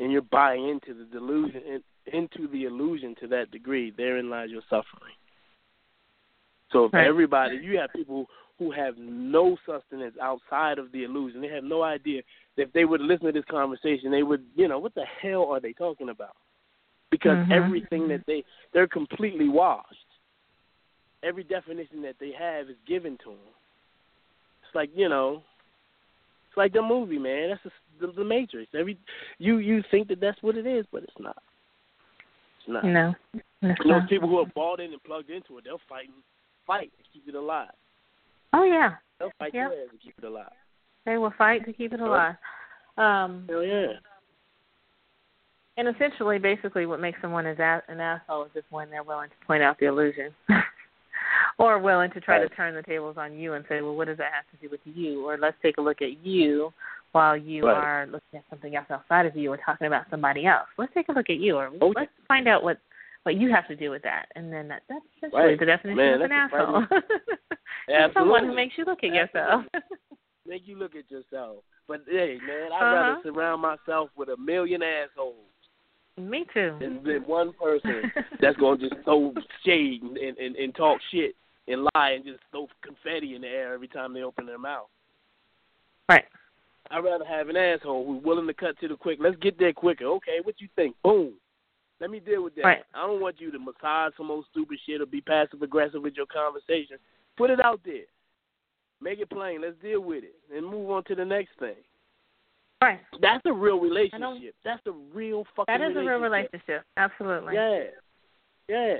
[0.00, 4.62] and you're buying into the delusion into the illusion to that degree, therein lies your
[4.70, 5.14] suffering.
[6.70, 7.06] So if Right.
[7.06, 11.40] everybody, you have people who have no sustenance outside of the illusion.
[11.40, 12.22] They have no idea
[12.56, 15.50] that if they would listen to this conversation, they would, you know, what the hell
[15.50, 16.36] are they talking about?
[17.10, 17.52] Because Mhm.
[17.52, 20.06] everything that they they're completely washed.
[21.22, 23.54] Every definition that they have is given to them.
[24.64, 25.42] It's like you know,
[26.48, 27.50] it's like the movie, man.
[27.50, 28.74] That's the, the Matrix.
[28.74, 28.98] Every
[29.38, 31.42] you you think that that's what it is, but it's not.
[32.58, 32.84] It's not.
[32.84, 33.14] No.
[33.62, 34.08] Those not.
[34.08, 36.22] people who are bought in and plugged into it, they'll fight and
[36.66, 37.70] fight to keep it alive.
[38.56, 38.92] Oh yeah.
[39.18, 39.66] They'll fight Yep.
[39.66, 40.50] ass to keep it alive.
[41.04, 42.36] They will fight to keep it alive.
[42.96, 43.92] Um, Hell yeah.
[45.76, 47.60] and essentially, basically, what makes someone an
[48.00, 50.34] asshole is just when they're willing to point out the illusion,
[51.58, 54.16] or willing to try to turn the tables on you and say, "Well, what does
[54.16, 56.72] that have to do with you?" Or let's take a look at you
[57.12, 57.76] while you Right.
[57.76, 60.68] are looking at something else outside of you or talking about somebody else.
[60.78, 62.78] Let's take a look at you, or Oh, let's find out what
[63.26, 65.58] what you have to do with that, and then that, that's essentially Right.
[65.58, 66.84] the definition Man, of an asshole.
[67.88, 68.12] Absolutely.
[68.14, 69.64] Someone who makes you look at yourself.
[70.46, 71.56] Make you look at yourself.
[71.88, 72.94] But hey, man, I'd Uh-huh.
[72.94, 75.34] rather surround myself with a million assholes
[76.16, 76.76] Me too.
[76.80, 79.34] than, than one person that's gonna just throw
[79.64, 81.34] shade and, and, and, and talk shit
[81.66, 84.86] and lie and just throw confetti in the air every time they open their mouth.
[86.08, 86.24] Right.
[86.92, 89.18] I'd rather have an asshole who's willing to cut to the quick.
[89.20, 90.04] Let's get there quicker.
[90.04, 90.94] Okay, what you think?
[91.02, 91.32] Boom.
[92.00, 92.64] Let me deal with that.
[92.64, 92.82] Right.
[92.94, 96.14] I don't want you to massage some old stupid shit or be passive aggressive with
[96.14, 96.98] your conversation.
[97.36, 98.04] Put it out there.
[99.00, 99.62] Make it plain.
[99.62, 101.74] Let's deal with it and move on to the next thing.
[102.82, 103.00] Right.
[103.22, 104.54] That's a real relationship.
[104.64, 106.52] That's a real fucking That is a real relationship.
[106.52, 106.84] relationship.
[106.96, 107.54] Absolutely.
[107.54, 107.84] Yeah.
[108.68, 108.96] Yeah.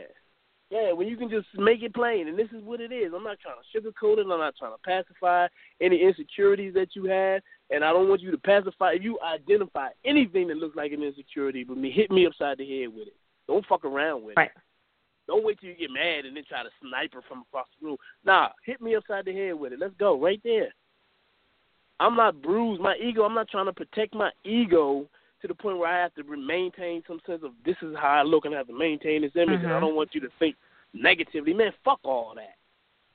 [0.71, 3.13] Yeah, when you can just make it plain, and this is what it is.
[3.15, 4.23] I'm not trying to sugarcoat it.
[4.23, 5.47] I'm not trying to pacify
[5.81, 8.93] any insecurities that you have, and I don't want you to pacify.
[8.93, 12.81] If you identify anything that looks like an insecurity with me, hit me upside the
[12.81, 13.17] head with it.
[13.47, 14.51] Don't fuck around with Right.
[14.51, 14.63] it.
[15.29, 17.97] Don't wait till you get mad and then try to sniper from across the room.
[18.25, 19.79] Nah, hit me upside the head with it.
[19.79, 20.73] Let's go right there.
[22.01, 22.81] I'm not bruised.
[22.81, 23.25] My ego.
[23.25, 25.09] I'm not trying to protect my ego
[25.47, 28.23] to the point where I have to maintain some sense of this is how I
[28.23, 29.63] look and I have to maintain this image.
[29.63, 29.81] And I Mhm.
[29.81, 30.57] don't want you to think
[30.93, 31.55] negatively.
[31.55, 32.57] Man, fuck all that.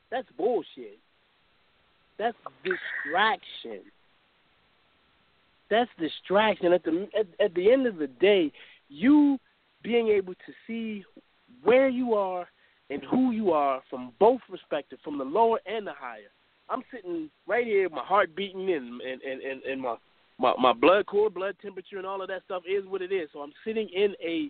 [0.10, 1.00] That's bullshit.
[2.17, 3.82] That's distraction.
[5.70, 6.74] That's distraction.
[6.74, 8.52] At the at, at the end of the day,
[8.89, 9.39] you
[9.82, 11.04] being able to see
[11.63, 12.48] where you are
[12.89, 16.32] and who you are from both perspectives, from the lower and the higher.
[16.70, 19.98] I'm sitting right here, my heart beating and and, and, and my,
[20.41, 23.30] my my blood core, blood temperature, and all of that stuff is what it is.
[23.32, 24.49] So I'm sitting in a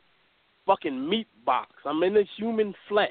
[0.66, 1.72] fucking meat box.
[1.86, 3.10] I'm in the human flesh.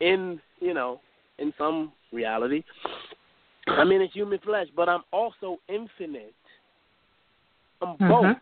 [0.00, 1.00] In you know,
[1.38, 2.62] in some reality,
[3.66, 6.34] I'm in a human flesh, but I'm also infinite.
[7.80, 8.26] I'm both.
[8.26, 8.40] Mhm.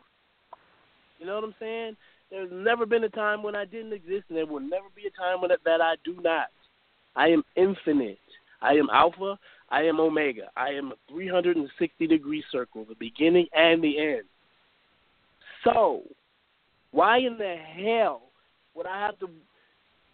[1.19, 1.97] You know what I'm saying?
[2.31, 5.11] There's never been a time when I didn't exist, and there will never be a
[5.11, 6.49] time when that I do not.
[7.15, 8.19] I am infinite.
[8.63, 9.39] I am Alpha.
[9.71, 10.49] I am Omega.
[10.57, 14.25] I am a 360 degree circle, the beginning and the end.
[15.65, 16.03] So,
[16.93, 18.23] why in the hell
[18.75, 19.29] would I have to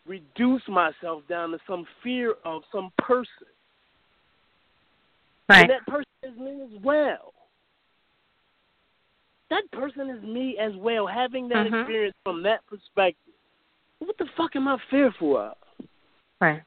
[0.07, 3.27] reduce myself down to some fear of some person?
[5.49, 5.61] Right.
[5.63, 7.33] And that person is me as well.
[9.51, 11.81] That person is me as well, having that Mhm.
[11.81, 13.35] experience from that perspective.
[13.99, 15.57] What the fuck am I fearful of?
[16.41, 16.63] Right.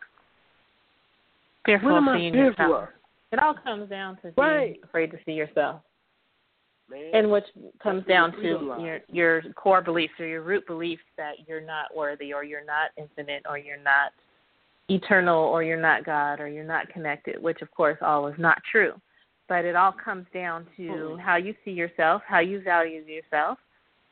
[1.66, 2.84] Fearful what am of I seeing fearful yourself.
[2.84, 2.90] of?
[3.32, 5.82] It all comes down to being afraid to see yourself.
[6.88, 7.10] Man.
[7.14, 7.46] and which
[7.82, 12.32] comes down to your your core beliefs or your root beliefs that you're not worthy
[12.32, 14.12] or you're not infinite or you're not
[14.88, 18.62] eternal or you're not God or you're not connected, which of course all is not
[18.72, 18.94] true.
[19.50, 23.58] But it all comes down to how you see yourself, how you value yourself,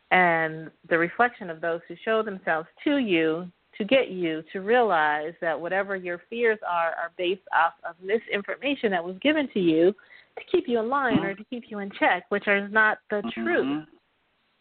[0.10, 5.33] and the reflection of those who show themselves to you to get you to realize
[5.41, 9.93] that whatever your fears are are based off of misinformation that was given to you
[10.38, 13.21] to keep you in line or to keep you in check, which is not the
[13.33, 13.65] truth.
[13.65, 13.88] Mhm.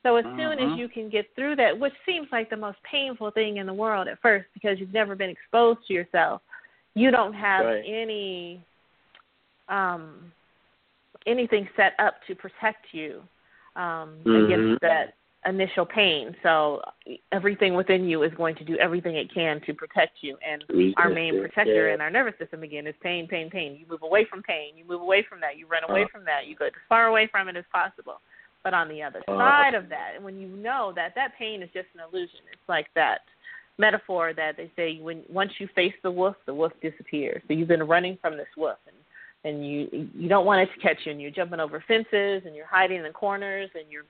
[0.03, 0.77] So as soon as Mhm.
[0.77, 4.09] you can get through that, which seems like the most painful thing in the world
[4.09, 6.43] at first because you've never been exposed to yourself,
[6.95, 7.85] you don't have Right.
[7.87, 8.65] any
[9.69, 10.33] um
[11.27, 13.23] anything set up to protect you
[13.77, 14.45] um Mhm.
[14.45, 15.15] against that
[15.47, 16.35] initial pain.
[16.43, 16.81] So
[17.33, 21.09] everything within you is going to do everything it can to protect you and our
[21.09, 21.95] main protector yeah.
[21.95, 23.77] in our nervous system again is pain, pain, pain.
[23.79, 24.77] You move away from pain.
[24.77, 25.57] You move away from that.
[25.59, 26.09] You run away Uh.
[26.13, 26.47] from that.
[26.47, 28.21] You go as far away from it as possible.
[28.63, 29.37] But on the other Uh.
[29.37, 32.87] side of that, when you know that that pain is just an illusion, it's like
[32.95, 33.23] that
[33.79, 37.43] metaphor that they say when once you face the wolf, the wolf disappears.
[37.49, 38.97] So you've been running from this wolf and
[39.45, 42.55] and you you don't want it to catch you and you're jumping over fences and
[42.55, 44.05] you're hiding in corners and you're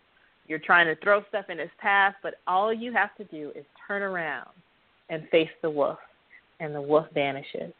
[0.52, 3.64] you're trying to throw stuff in his path, but all you have to do is
[3.88, 4.50] turn around
[5.08, 5.98] and face the wolf,
[6.60, 7.72] and the wolf vanishes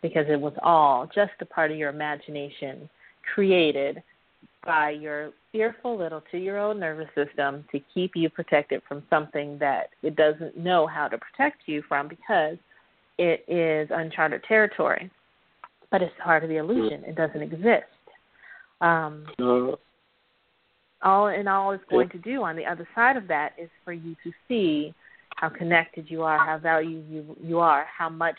[0.00, 2.88] because it was all just a part of your imagination
[3.34, 4.00] created
[4.64, 9.58] by your fearful little two year old nervous system to keep you protected from something
[9.58, 12.56] that it doesn't know how to protect you from because
[13.18, 15.10] it is uncharted territory.
[15.90, 17.02] But it's part of the illusion.
[17.04, 17.90] It doesn't exist.
[18.80, 19.74] Um, Uh,
[21.02, 23.92] all in all is going to do on the other side of that is for
[23.92, 24.94] you to see
[25.36, 28.36] how connected you are, how valued you you are, how much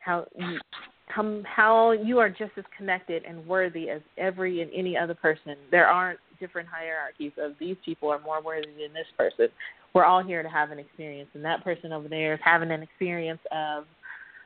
[0.00, 0.58] how you
[1.06, 5.56] how, how you are just as connected and worthy as every and any other person.
[5.70, 9.48] There aren't different hierarchies of these people are more worthy than this person.
[9.94, 12.82] We're all here to have an experience, and that person over there is having an
[12.82, 13.84] experience of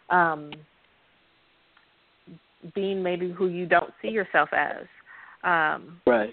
[0.08, 0.52] um,
[2.74, 4.86] being maybe who you don't see yourself as.
[5.42, 6.32] Um, right.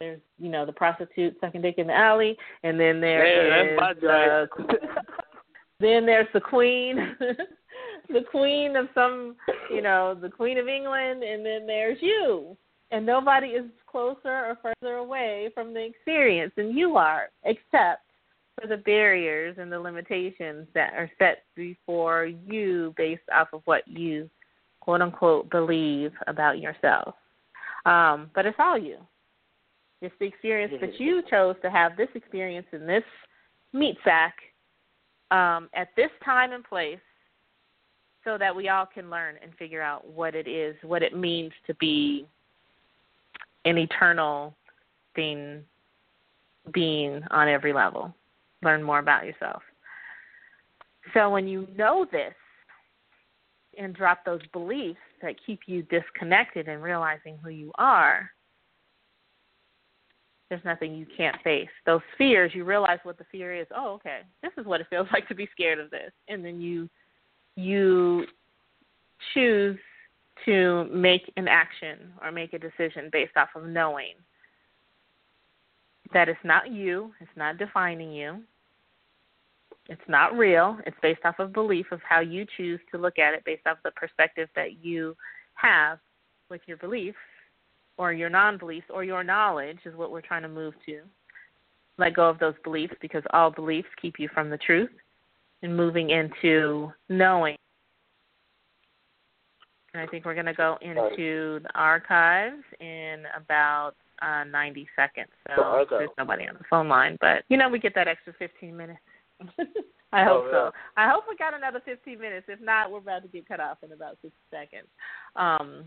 [0.00, 3.70] There's you know the prostitute sucking dick in the alley, and then there Yeah, is
[4.00, 4.74] the,
[5.80, 7.16] then there's the queen,
[8.08, 9.36] the queen of some
[9.70, 12.56] you know the queen of England, and then there's you,
[12.90, 18.02] and nobody is closer or further away from the experience than you are, except
[18.58, 23.86] for the barriers and the limitations that are set before you based off of what
[23.86, 24.28] you
[24.80, 27.14] quote unquote believe about yourself.
[27.86, 28.98] Um, but it's all you.
[30.02, 33.04] It's the experience that you chose to have this experience in this
[33.72, 34.34] meat sack
[35.30, 36.98] um, at this time and place
[38.24, 41.52] so that we all can learn and figure out what it is, what it means
[41.66, 42.26] to be
[43.64, 44.54] an eternal
[45.14, 45.62] being,
[46.72, 48.14] being on every level.
[48.62, 49.62] Learn more about yourself.
[51.14, 52.34] So when you know this
[53.78, 58.30] and drop those beliefs that keep you disconnected and realizing who you are,
[60.50, 61.68] there's nothing you can't face.
[61.86, 63.68] Those fears, you realize what the fear is.
[63.74, 64.22] Oh, okay.
[64.42, 66.10] This is what it feels like to be scared of this.
[66.28, 66.90] And then you
[67.56, 68.26] you
[69.32, 69.78] choose
[70.44, 74.14] to make an action or make a decision based off of knowing
[76.12, 78.42] that it's not you, it's not defining you.
[79.88, 80.78] It's not real.
[80.86, 83.78] It's based off of belief of how you choose to look at it based off
[83.84, 85.16] the perspective that you
[85.54, 85.98] have
[86.48, 87.18] with your beliefs
[88.00, 91.02] or your non beliefs or your knowledge is what we're trying to move to.
[91.98, 94.88] Let go of those beliefs because all beliefs keep you from the truth
[95.62, 97.56] and moving into knowing.
[99.92, 105.28] And I think we're going to go into the archives in about uh, 90 seconds.
[105.54, 108.74] So there's nobody on the phone line, but you know we get that extra 15
[108.74, 109.00] minutes.
[110.12, 110.52] I hope Oh, yeah.
[110.52, 110.72] so.
[110.96, 112.46] I hope we got another 15 minutes.
[112.48, 114.88] If not, we're about to get cut off in about 60 seconds.
[115.36, 115.84] Um,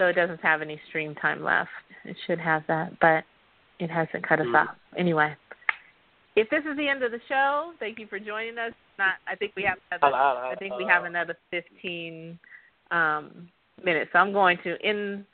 [0.00, 1.68] so it doesn't have any stream time left.
[2.06, 3.24] It should have that, but
[3.78, 4.66] it hasn't cut us Mm.
[4.68, 4.76] off.
[4.96, 5.36] Anyway,
[6.36, 8.72] if this is the end of the show, thank you for joining us.
[8.98, 10.16] Not, I think we have another.
[10.16, 12.38] I think we have another 15
[12.90, 13.50] um,
[13.84, 14.10] minutes.
[14.12, 15.26] So I'm going to in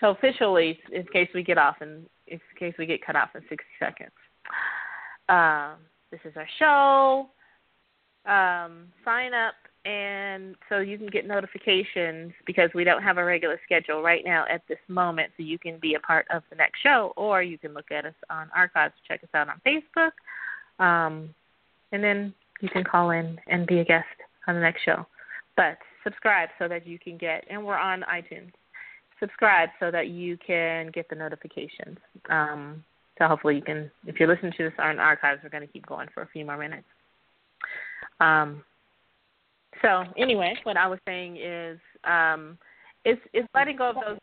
[0.00, 3.42] so officially, in case we get off and in case we get cut off in
[3.48, 4.10] 60 seconds.
[5.28, 5.78] Um,
[6.10, 7.30] this is our show.
[8.24, 13.60] Um, sign up and so you can get notifications because we don't have a regular
[13.64, 15.32] schedule right now at this moment.
[15.36, 18.04] So you can be a part of the next show, or you can look at
[18.04, 18.94] us on archives.
[19.08, 20.12] Check us out on Facebook,
[20.84, 21.34] um,
[21.90, 24.06] and then you can call in and be a guest
[24.46, 25.04] on the next show.
[25.56, 28.52] But subscribe so that you can get, and we're on iTunes.
[29.18, 31.98] Subscribe so that you can get the notifications.
[32.30, 32.84] Um,
[33.18, 35.86] so hopefully you can, if you're listening to this on archives, we're going to keep
[35.86, 36.86] going for a few more minutes.
[38.20, 38.62] Um,
[39.80, 42.58] so anyway, what I was saying is, um,
[43.04, 44.18] it's it's letting go of those,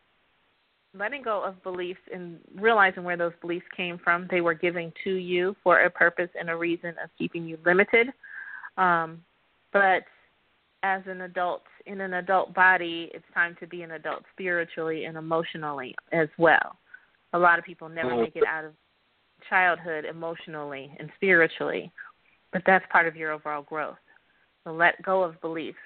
[0.97, 4.27] letting go of beliefs and realizing where those beliefs came from.
[4.29, 8.07] They were given to you for a purpose and a reason of keeping you limited.
[8.77, 9.21] Um,
[9.73, 10.03] but
[10.83, 15.17] as an adult in an adult body, it's time to be an adult spiritually and
[15.17, 16.77] emotionally as well.
[17.33, 18.73] A lot of people never make it out of
[19.49, 21.91] childhood emotionally and spiritually,
[22.53, 23.97] but that's part of your overall growth.
[24.69, 25.79] So let go of beliefs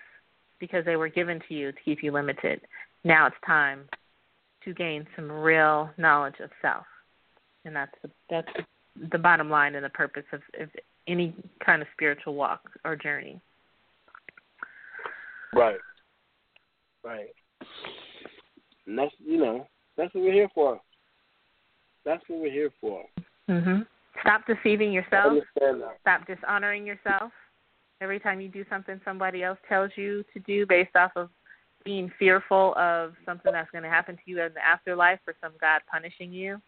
[0.60, 2.60] because they were given to you to keep you limited.
[3.06, 3.86] Now it's time
[4.65, 6.86] to gain some real knowledge of self,
[7.63, 8.52] and that's the, that's
[9.12, 10.67] the bottom line and the purpose of, of
[11.08, 11.34] any
[11.65, 13.39] kind of spiritual walk or journey.
[15.54, 15.80] Right.
[17.06, 17.30] Right.
[18.86, 19.65] And that's you know
[19.96, 20.82] that's what we're here for.
[22.04, 23.06] That's what we're here for.
[23.50, 23.88] Mhm.
[24.22, 25.41] Stop deceiving yourself.
[26.02, 27.32] Stop dishonoring yourself.
[28.01, 31.29] Every time you do something somebody else tells you to do based off of
[31.86, 35.53] being fearful of something that's going to happen to you in the afterlife or some
[35.60, 36.62] God punishing you,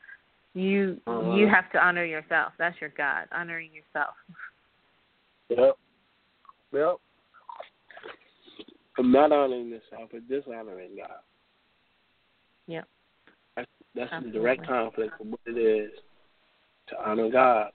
[0.54, 1.36] you Uh-huh.
[1.36, 2.54] you have to honor yourself.
[2.58, 4.16] That's your God, honoring yourself.
[5.50, 5.78] Yep.
[6.74, 6.96] Yep.
[8.98, 11.20] I'm not honoring yourself, but dishonoring God.
[12.68, 12.88] Yep.
[13.56, 14.40] That's that's Absolutely.
[14.40, 15.92] direct conflict with what it is
[16.88, 17.72] to honor God.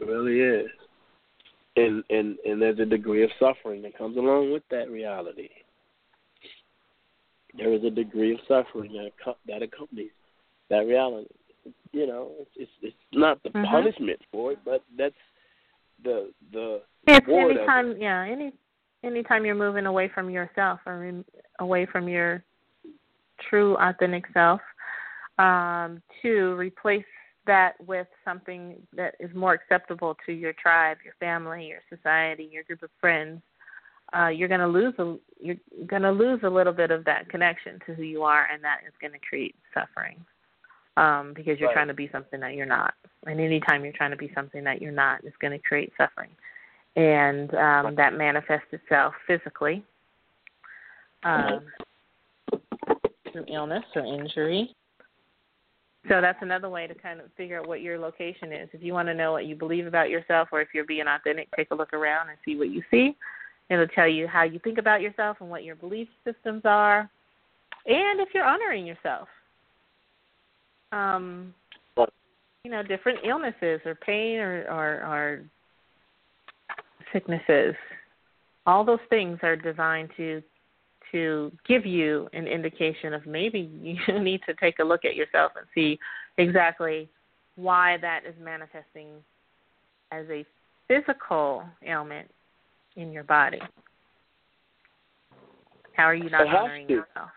[0.00, 0.70] It really is.
[1.76, 5.48] And and and there's a degree of suffering that comes along with that reality.
[7.56, 10.10] There is a degree of suffering that that accompanies
[10.70, 11.28] that reality.
[11.92, 13.70] You know, it's it's, it's not the Mhm.
[13.70, 15.14] punishment for it, but that's
[16.02, 17.98] the the It's of it.
[18.00, 18.52] yeah, any
[19.02, 21.24] anytime you're moving away from yourself or in,
[21.58, 22.42] away from your
[23.38, 24.60] true authentic self,
[25.38, 27.04] um, to replace
[27.46, 32.64] that with something that is more acceptable to your tribe, your family, your society, your
[32.64, 33.40] group of friends,
[34.16, 35.56] uh, you're going to lose a you're
[35.86, 38.78] going to lose a little bit of that connection to who you are, and that
[38.86, 40.24] is going to create suffering
[40.96, 41.74] um, because you're Right.
[41.74, 42.94] trying to be something that you're not.
[43.26, 46.30] And anytime you're trying to be something that you're not, it's going to create suffering,
[46.94, 49.84] and um, that manifests itself physically
[51.24, 51.60] um,
[53.32, 54.74] through illness or injury.
[56.08, 58.68] So that's another way to kind of figure out what your location is.
[58.72, 61.48] If you want to know what you believe about yourself, or if you're being authentic,
[61.56, 63.16] take a look around and see what you see.
[63.68, 67.10] It'll tell you how you think about yourself and what your belief systems are,
[67.86, 69.28] and if you're honoring yourself.
[70.92, 71.52] Um,
[72.66, 75.42] you know, different illnesses or pain or, or, or
[77.12, 77.76] sicknesses.
[78.66, 80.42] All those things are designed to
[81.16, 83.60] to give you an indication of maybe
[84.06, 85.98] you need to take a look at yourself and see
[86.38, 87.08] exactly
[87.56, 89.08] why that is manifesting
[90.12, 90.44] as a
[90.88, 92.30] physical ailment
[92.96, 93.60] in your body.
[95.94, 96.92] How are you not honoring to.
[96.92, 97.30] yourself?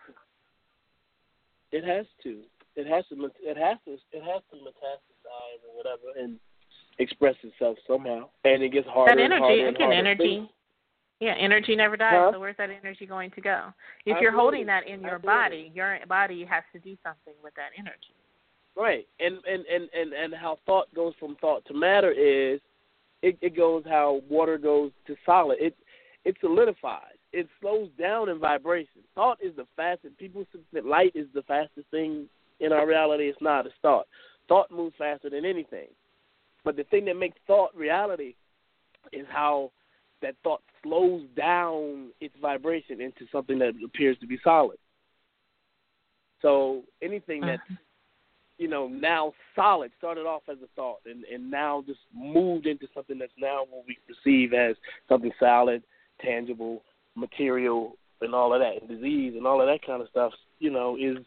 [1.72, 2.40] It has to.
[2.76, 3.14] It has to.
[3.42, 3.92] It has to.
[3.92, 6.38] It has to metastasize or whatever and
[6.98, 8.28] express itself somehow.
[8.44, 10.10] And it gets harder that and energy, harder and again, harder.
[10.10, 10.50] energy.
[11.20, 12.14] Yeah, energy never dies.
[12.14, 12.30] Huh?
[12.32, 13.66] So where's that energy going to go?
[14.06, 15.26] If you're holding that in your Absolutely.
[15.26, 18.14] body, your body has to do something with that energy.
[18.74, 19.06] Right.
[19.20, 22.60] And and and and and how thought goes from thought to matter is,
[23.22, 25.58] it, it goes how water goes to solid.
[25.60, 25.76] It
[26.24, 27.18] it solidifies.
[27.32, 29.02] It slows down in vibration.
[29.14, 30.16] Thought is the fastest.
[30.16, 32.28] People think that light is the fastest thing
[32.60, 33.24] in our reality.
[33.24, 33.66] It's not.
[33.66, 34.06] It's thought.
[34.48, 35.88] Thought moves faster than anything.
[36.64, 38.34] But the thing that makes thought reality
[39.12, 39.70] is how
[40.22, 44.78] that thought slows down its vibration into something that appears to be solid.
[46.42, 47.78] So anything that's Mhm.
[48.58, 52.86] you know now solid started off as a thought and and now just moved into
[52.94, 54.76] something that's now what we perceive as
[55.08, 55.82] something solid,
[56.18, 56.82] tangible,
[57.14, 60.32] material, and all of that, and disease and all of that kind of stuff.
[60.58, 61.18] You know is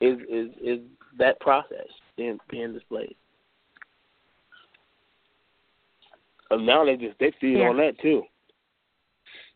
[0.00, 0.80] is is is
[1.18, 3.16] that process being being displayed.
[6.50, 7.68] And now they just they feed Yeah.
[7.70, 8.22] on that too.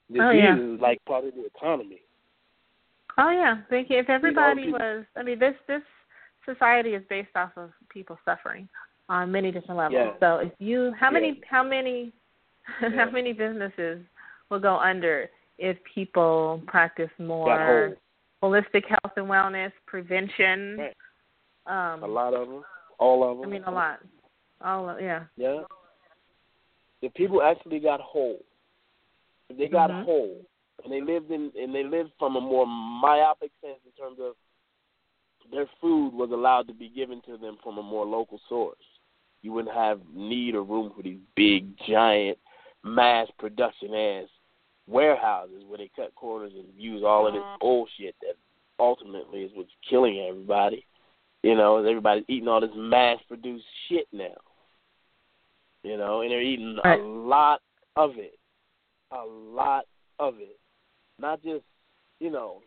[0.09, 0.57] Disease Oh, yeah.
[0.59, 2.03] is like part of the economy.
[3.19, 5.83] Oh yeah, think if everybody people- was, I mean, this this
[6.45, 8.69] society is based off of people suffering
[9.09, 10.01] on many different levels.
[10.15, 10.19] Yeah.
[10.21, 11.45] So if you, how many, Yeah.
[11.49, 12.13] how many,
[12.65, 14.01] how many businesses
[14.49, 15.29] will go under
[15.59, 17.97] if people practice more
[18.43, 20.79] holistic health and wellness, prevention?
[20.79, 20.97] Right.
[21.67, 22.65] Um, A lot of them,
[22.99, 23.49] all of them.
[23.49, 24.01] I mean, a lot.
[24.65, 25.25] All of, yeah.
[25.37, 25.63] Yeah.
[27.03, 28.45] If people actually got whole,
[29.49, 30.05] if they got Mhm.
[30.05, 30.47] whole
[30.85, 34.37] and they lived in and they lived from a more myopic sense in terms of
[35.51, 38.85] their food was allowed to be given to them from a more local source.
[39.43, 42.39] You wouldn't have need or room for these big, giant,
[42.83, 44.29] mass production ass
[44.87, 48.37] warehouses where they cut corners and use all of this bullshit that
[48.79, 50.87] ultimately is what's killing everybody.
[51.43, 54.37] You know, everybody's eating all this mass produced shit now.
[55.83, 57.01] You know, and they're eating Right.
[57.01, 57.63] a lot
[57.97, 58.39] of it.
[59.13, 59.87] A lot
[60.19, 60.59] of it.
[61.19, 61.65] Not just,
[62.21, 62.63] you know,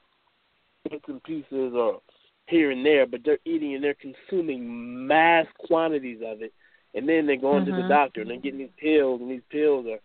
[0.89, 2.01] bits and pieces or
[2.47, 6.53] here and there, but they're eating and they're consuming mass quantities of it.
[6.93, 7.89] And then they're going to the mm-hmm.
[7.89, 9.99] doctor and they're getting these pills, and these pills are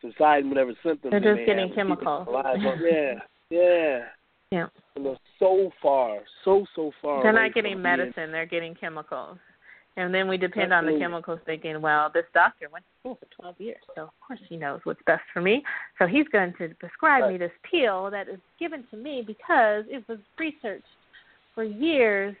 [0.00, 2.28] subsiding whatever symptoms They're just may getting have chemicals.
[2.80, 3.14] Yeah,
[3.50, 3.98] yeah.
[4.50, 4.66] Yeah.
[4.96, 7.22] And they're so far, so so far.
[7.22, 9.38] They're not getting medicine, they're getting chemicals.
[9.96, 13.26] And then we depend on the chemicals thinking, well, this doctor went to school for
[13.42, 15.62] 12 years, so of course he knows what's best for me.
[15.98, 20.04] So he's going to prescribe me this pill that is given to me because it
[20.08, 20.84] was researched
[21.54, 22.36] for years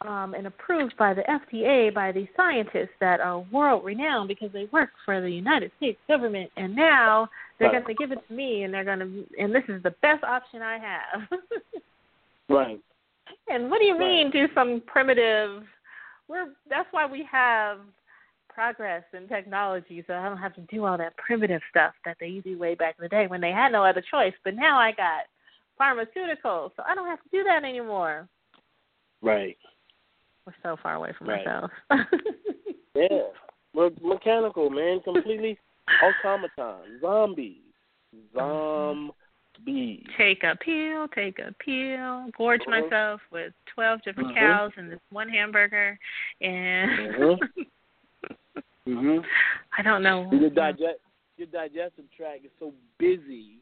[0.00, 4.64] um, and approved by the FDA by these scientists that are world renowned because they
[4.72, 6.50] work for the United States government.
[6.56, 7.28] And now
[7.58, 7.84] they're Right.
[7.84, 10.24] going to give it to me, and they're going to, and this is the best
[10.24, 11.28] option I have.
[12.48, 12.80] Right.
[13.48, 14.08] And what do you Right.
[14.08, 15.62] mean do some primitive
[16.30, 17.78] we're that's why we have
[18.48, 22.26] progress in technology so I don't have to do all that primitive stuff that they
[22.28, 24.32] used to do way back in the day when they had no other choice.
[24.44, 25.24] But now I got
[25.80, 28.28] pharmaceuticals, so I don't have to do that anymore.
[29.22, 29.56] Right.
[30.46, 31.46] We're so far away from Right.
[31.46, 31.72] ourselves.
[32.92, 33.28] Yeah.
[33.72, 35.00] We're mechanical, man.
[35.04, 35.56] Completely
[36.02, 36.98] automaton.
[37.00, 37.58] Zombies,
[38.34, 39.12] zombies.
[39.64, 40.04] Zombies.
[40.16, 42.82] take a pill, take a pill, gorge Mhm.
[42.90, 44.34] myself with twelve different Mhm.
[44.34, 45.98] cows and this one hamburger
[46.40, 46.90] and
[47.20, 47.68] Mhm.
[48.86, 49.26] Mhm.
[49.76, 50.28] I don't know.
[50.32, 51.00] Your digest
[51.36, 53.60] your digestive tract is so busy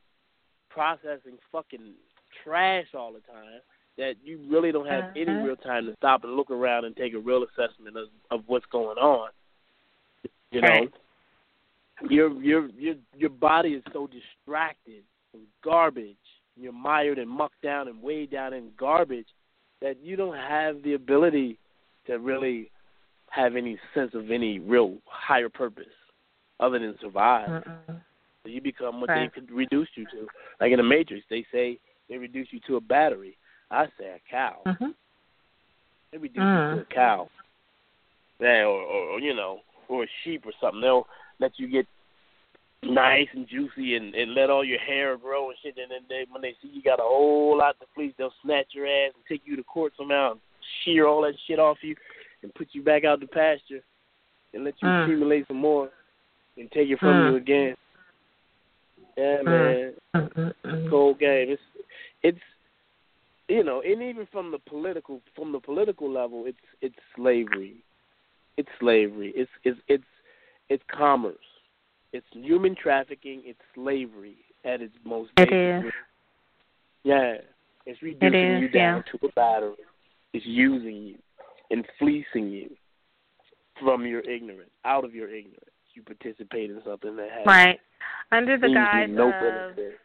[0.69, 1.95] processing fucking
[2.43, 3.61] trash all the time
[3.97, 5.47] that you really don't have any Uh-huh.
[5.47, 8.67] real time to stop and look around and take a real assessment of, of what's
[8.67, 9.31] going on.
[10.51, 10.95] You know, Right.
[12.09, 15.05] your your your your body is so distracted
[15.39, 16.17] from garbage.
[16.57, 19.27] You're mired and mucked down and weighed down in garbage
[19.81, 21.59] that you don't have the ability
[22.07, 22.71] to really
[23.31, 25.85] have any sense of any real higher purpose
[26.59, 27.49] other than survive.
[27.49, 28.01] Mm-mm.
[28.43, 29.31] So you become what Right.
[29.33, 30.27] they could reduce you to.
[30.61, 31.79] Like in the Matrix, they say
[32.09, 33.37] they reduce you to a battery.
[33.71, 34.63] I say a cow.
[34.67, 34.95] Mhm.
[36.11, 36.71] They reduce Mm.
[36.71, 37.31] you to a cow.
[38.41, 40.81] Yeah, or, or you know, or a sheep or something.
[40.81, 41.07] They'll
[41.39, 41.87] let you get
[42.83, 45.77] nice and juicy and, and let all your hair grow and shit.
[45.79, 48.69] And then they, when they see you got a whole lot to fleece, they'll snatch
[48.73, 50.41] your ass and take you to court somehow and
[50.85, 51.95] shear all that shit off you
[52.43, 53.83] and put you back out to pasture
[54.55, 55.05] and let you Mm.
[55.05, 55.91] accumulate some more
[56.57, 57.31] and take it from Mm.
[57.31, 57.77] you again.
[59.17, 59.45] Yeah, Mm.
[59.45, 59.95] man
[60.91, 61.51] cold game.
[61.51, 61.63] It's
[62.23, 62.39] it's
[63.49, 67.77] you know, and even from the political from the political level, it's it's slavery.
[68.57, 69.33] It's slavery.
[69.35, 70.05] It's it's it's
[70.69, 71.37] it's commerce.
[72.13, 73.43] It's human trafficking.
[73.45, 75.87] It's slavery at its most It basic.
[75.87, 75.93] is.
[77.05, 77.35] Yeah,
[77.87, 79.19] it's reducing is, you down yeah.
[79.19, 79.75] to a battery.
[80.33, 81.15] It's using you
[81.71, 82.71] and fleecing you
[83.81, 85.65] from your ignorance, out of your ignorance.
[85.95, 87.81] You participate in something that has Right.
[88.33, 89.99] Under the guise no of benefit.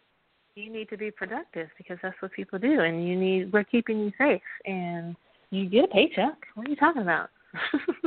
[0.56, 3.99] you need to be productive because that's what people do and you need we're keeping
[3.99, 5.16] you safe and
[5.51, 6.36] you get a paycheck.
[6.56, 7.30] What are you talking about?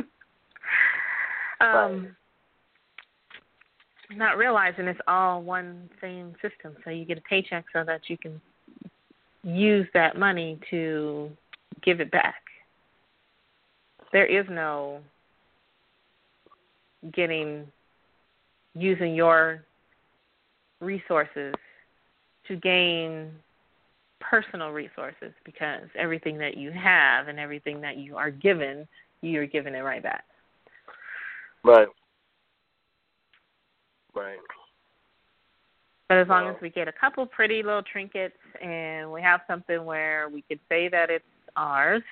[1.60, 2.16] um
[4.14, 6.76] not realizing it's all one same system.
[6.84, 8.40] So you get a paycheck so that you can
[9.42, 11.30] use that money to
[11.82, 12.42] give it back.
[14.12, 15.00] There is no
[17.12, 17.66] getting
[18.74, 19.64] using your
[20.80, 21.54] resources
[22.48, 23.30] to gain
[24.20, 28.86] personal resources because everything that you have and everything that you are given,
[29.22, 30.24] you're giving it right back.
[31.64, 31.88] Right.
[34.16, 34.38] Right.
[36.08, 36.54] But as long Wow.
[36.54, 40.60] as we get a couple pretty little trinkets and we have something where we could
[40.68, 41.24] say that it's
[41.56, 42.02] ours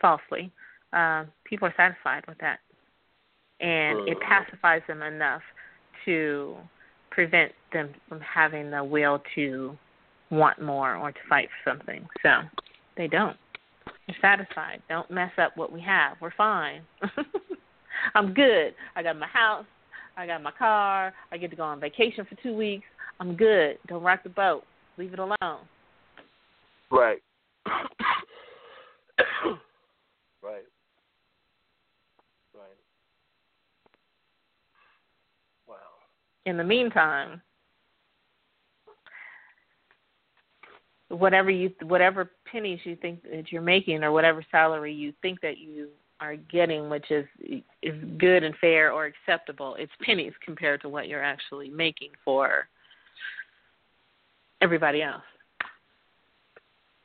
[0.00, 0.50] falsely,
[0.92, 2.60] uh, people are satisfied with that.
[3.60, 5.42] And it pacifies them enough
[6.04, 6.56] to
[7.10, 9.78] prevent them from having the will to
[10.30, 12.08] want more or to fight for something.
[12.22, 12.40] So
[12.96, 13.36] they don't.
[14.06, 14.82] They're satisfied.
[14.88, 16.16] Don't mess up what we have.
[16.20, 16.82] We're fine.
[18.14, 18.74] I'm good.
[18.96, 19.66] I got my house.
[20.16, 21.12] I got my car.
[21.30, 22.84] I get to go on vacation for two weeks.
[23.20, 23.78] I'm good.
[23.88, 24.64] Don't rock the boat.
[24.98, 25.60] Leave it alone.
[26.90, 27.22] Right.
[27.66, 27.86] right.
[32.54, 32.78] Right.
[35.66, 35.76] Wow.
[36.44, 37.40] In the meantime,
[41.08, 45.58] whatever you whatever pennies you think that you're making or whatever salary you think that
[45.58, 45.88] you
[46.22, 47.26] are getting which is
[47.82, 52.68] is good and fair or acceptable it's pennies compared to what you're actually making for
[54.60, 55.24] everybody else.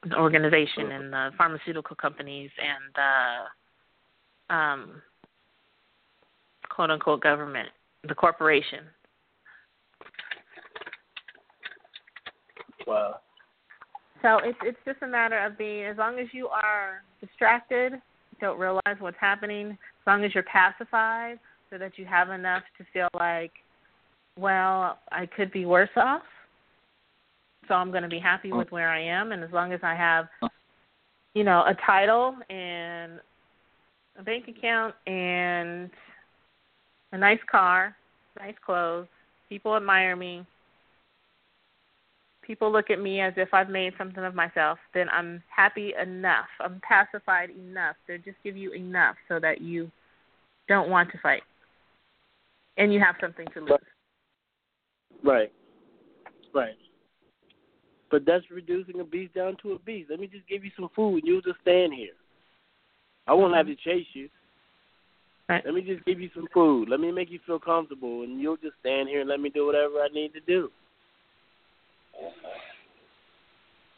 [0.08, 2.94] The organization and the pharmaceutical companies and
[4.50, 5.02] the um
[6.70, 7.70] quote unquote government
[8.08, 8.84] the corporation.
[12.86, 13.20] Wow.
[14.22, 17.94] So it's it's just a matter of being as long as you are distracted,
[18.40, 22.86] don't realize what's happening, as long as you're pacified so that you have enough to
[22.94, 23.52] feel like,
[24.38, 26.22] well, I could be worse off.
[27.68, 29.94] So I'm going to be happy with where I am and as long as I
[29.94, 30.28] have
[31.38, 33.20] you know, a title and
[34.18, 35.92] a bank account and
[37.12, 37.96] a nice car,
[38.40, 39.06] nice clothes,
[39.48, 40.48] people admire me,
[42.48, 46.48] people look at me as if I've made something of myself, then I'm happy enough.
[46.62, 49.92] I'm pacified enough They just give you enough so that you
[50.70, 51.44] don't want to fight.
[52.78, 53.72] And you have something to lose.
[55.24, 55.52] Right.
[56.54, 56.76] Right.
[58.10, 60.10] But that's reducing a beast down to a beast.
[60.10, 62.14] Let me just give you some food and you'll just stand here.
[63.28, 63.90] I won't have to mm-hmm.
[63.90, 64.30] chase you.
[65.50, 65.64] Right.
[65.66, 66.90] Let me just give you some food.
[66.90, 69.66] Let me make you feel comfortable and you'll just stand here and let me do
[69.66, 70.70] whatever I need to do.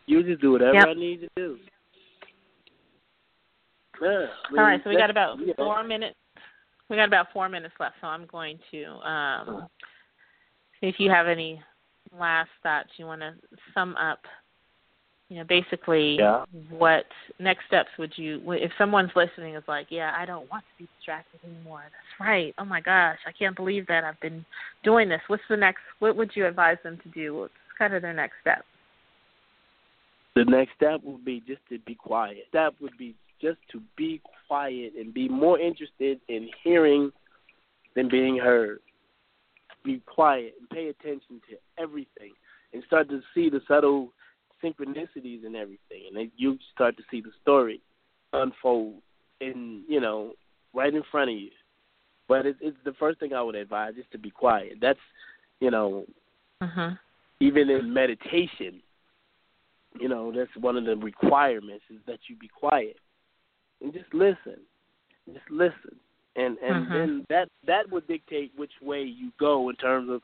[0.05, 0.87] You just do whatever Yep.
[0.87, 1.59] I need to do.
[4.01, 4.25] Yeah.
[4.51, 6.15] All right, so we got about know, four minutes.
[6.89, 9.67] We got about four minutes left, so I'm going to um,
[10.79, 11.61] see if you have any
[12.17, 13.33] last thoughts you want to
[13.73, 14.19] sum up.
[15.27, 16.43] You know, basically, Yeah.
[16.69, 17.05] what
[17.37, 18.41] next steps would you?
[18.53, 21.83] If someone's listening, is like, yeah, I don't want to be distracted anymore.
[21.83, 22.55] That's right.
[22.57, 24.43] Oh my gosh, I can't believe that I've been
[24.83, 25.21] doing this.
[25.27, 25.81] What's the next?
[25.99, 27.47] What would you advise them to do?
[27.79, 28.65] Kind of their next step?
[30.35, 32.43] The next step would be just to be quiet.
[32.49, 37.11] Step would be just to be quiet and be more interested in hearing
[37.95, 38.79] than being heard.
[39.83, 42.33] Be quiet and pay attention to everything
[42.73, 44.11] and start to see the subtle
[44.61, 46.03] synchronicities and everything.
[46.07, 47.79] And then you start to see the story
[48.33, 48.95] unfold
[49.39, 50.33] in, you know,
[50.73, 51.49] right in front of you.
[52.27, 54.73] But it's, it's the first thing I would advise is to be quiet.
[54.81, 54.99] That's,
[55.61, 56.05] you know,
[56.61, 56.99] Mhm.
[57.39, 58.81] Even in meditation,
[59.99, 62.97] you know, that's one of the requirements is that you be quiet
[63.81, 64.57] and just listen.
[65.31, 65.99] Just listen.
[66.35, 66.93] And and Mhm.
[66.93, 70.21] then that that would dictate which way you go in terms of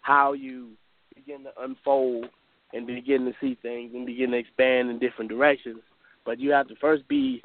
[0.00, 0.76] how you
[1.14, 2.30] begin to unfold
[2.72, 5.82] and begin to see things and begin to expand in different directions.
[6.24, 7.42] But you have to first be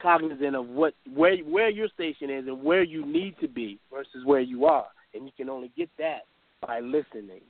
[0.00, 4.24] cognizant of what where where your station is and where you need to be versus
[4.24, 4.88] where you are.
[5.14, 6.26] And you can only get that
[6.60, 7.42] by listening,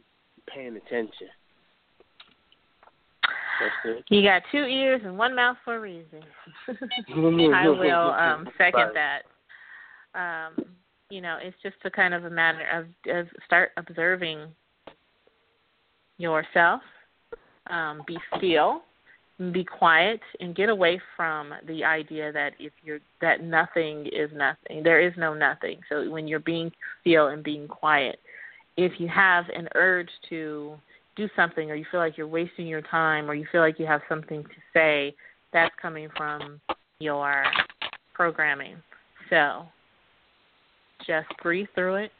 [0.47, 1.28] paying attention.
[4.09, 6.22] You got two ears and one mouth for a reason.
[6.68, 9.22] I will um, second that.
[10.14, 10.64] Um,
[11.11, 14.47] you know, it's just a kind of a matter of, of start observing
[16.18, 16.80] yourself.
[17.68, 18.82] Um, be still,
[19.53, 24.82] be quiet, and get away from the idea that if you're that nothing is nothing.
[24.82, 25.80] There is no nothing.
[25.88, 28.18] So when you're being still and being quiet,
[28.77, 30.75] if you have an urge to
[31.16, 33.87] do something or you feel like you're wasting your time or you feel like you
[33.87, 35.14] have something to say,
[35.53, 36.61] that's coming from
[37.01, 37.45] your
[38.14, 38.77] programming.
[39.29, 39.64] So
[41.07, 42.12] just breathe through it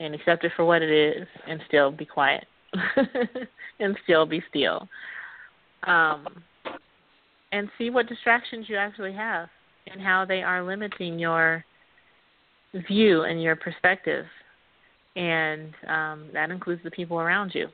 [0.00, 2.46] and accept it for what it is and still be quiet
[3.80, 4.88] and still be still.
[5.84, 6.26] Um,
[7.52, 9.48] and see what distractions you actually have
[9.86, 11.64] and how they are limiting your
[12.88, 14.26] view and your perspective.
[15.16, 17.68] And um, that includes the people around you.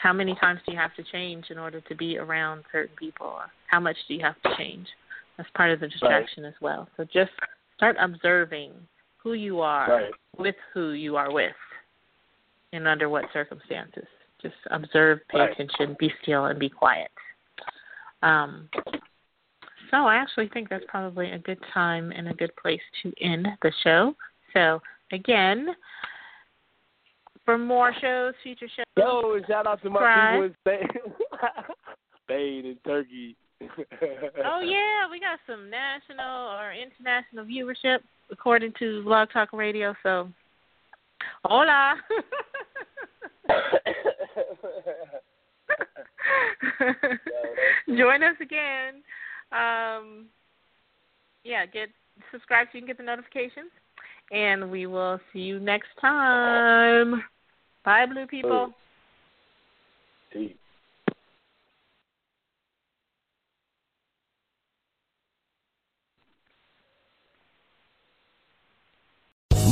[0.00, 3.38] How many times do you have to change in order to be around certain people?
[3.66, 4.86] How much do you have to change?
[5.36, 6.88] That's part of the distraction as well.
[6.96, 7.32] So just
[7.76, 8.72] start observing
[9.16, 10.14] who you are Right.
[10.38, 11.56] with who you are with
[12.72, 14.06] and under what circumstances.
[14.40, 15.52] Just observe pay Right.
[15.52, 17.10] attention be still and be quiet.
[18.22, 18.68] Um,
[19.90, 23.48] so i actually think that's probably a good time and a good place to end
[23.62, 24.14] the show.
[24.52, 24.82] So
[25.12, 25.68] again
[27.44, 30.34] for more shows, future shows, Yo, shout out to my Subscribe.
[30.34, 30.88] people in Spain,
[32.24, 33.36] Spain and Turkey.
[34.44, 37.98] Oh yeah, we got some national or international viewership
[38.30, 39.94] according to Blog Talk Radio.
[40.02, 40.28] So,
[41.44, 41.96] hola.
[47.88, 49.02] Join us again.
[49.50, 50.26] Um,
[51.44, 51.88] yeah, get
[52.30, 53.70] subscribe so you can get the notifications,
[54.30, 57.22] and we will see you next time.
[57.84, 58.72] Bye, blue people.
[60.32, 60.52] Peace.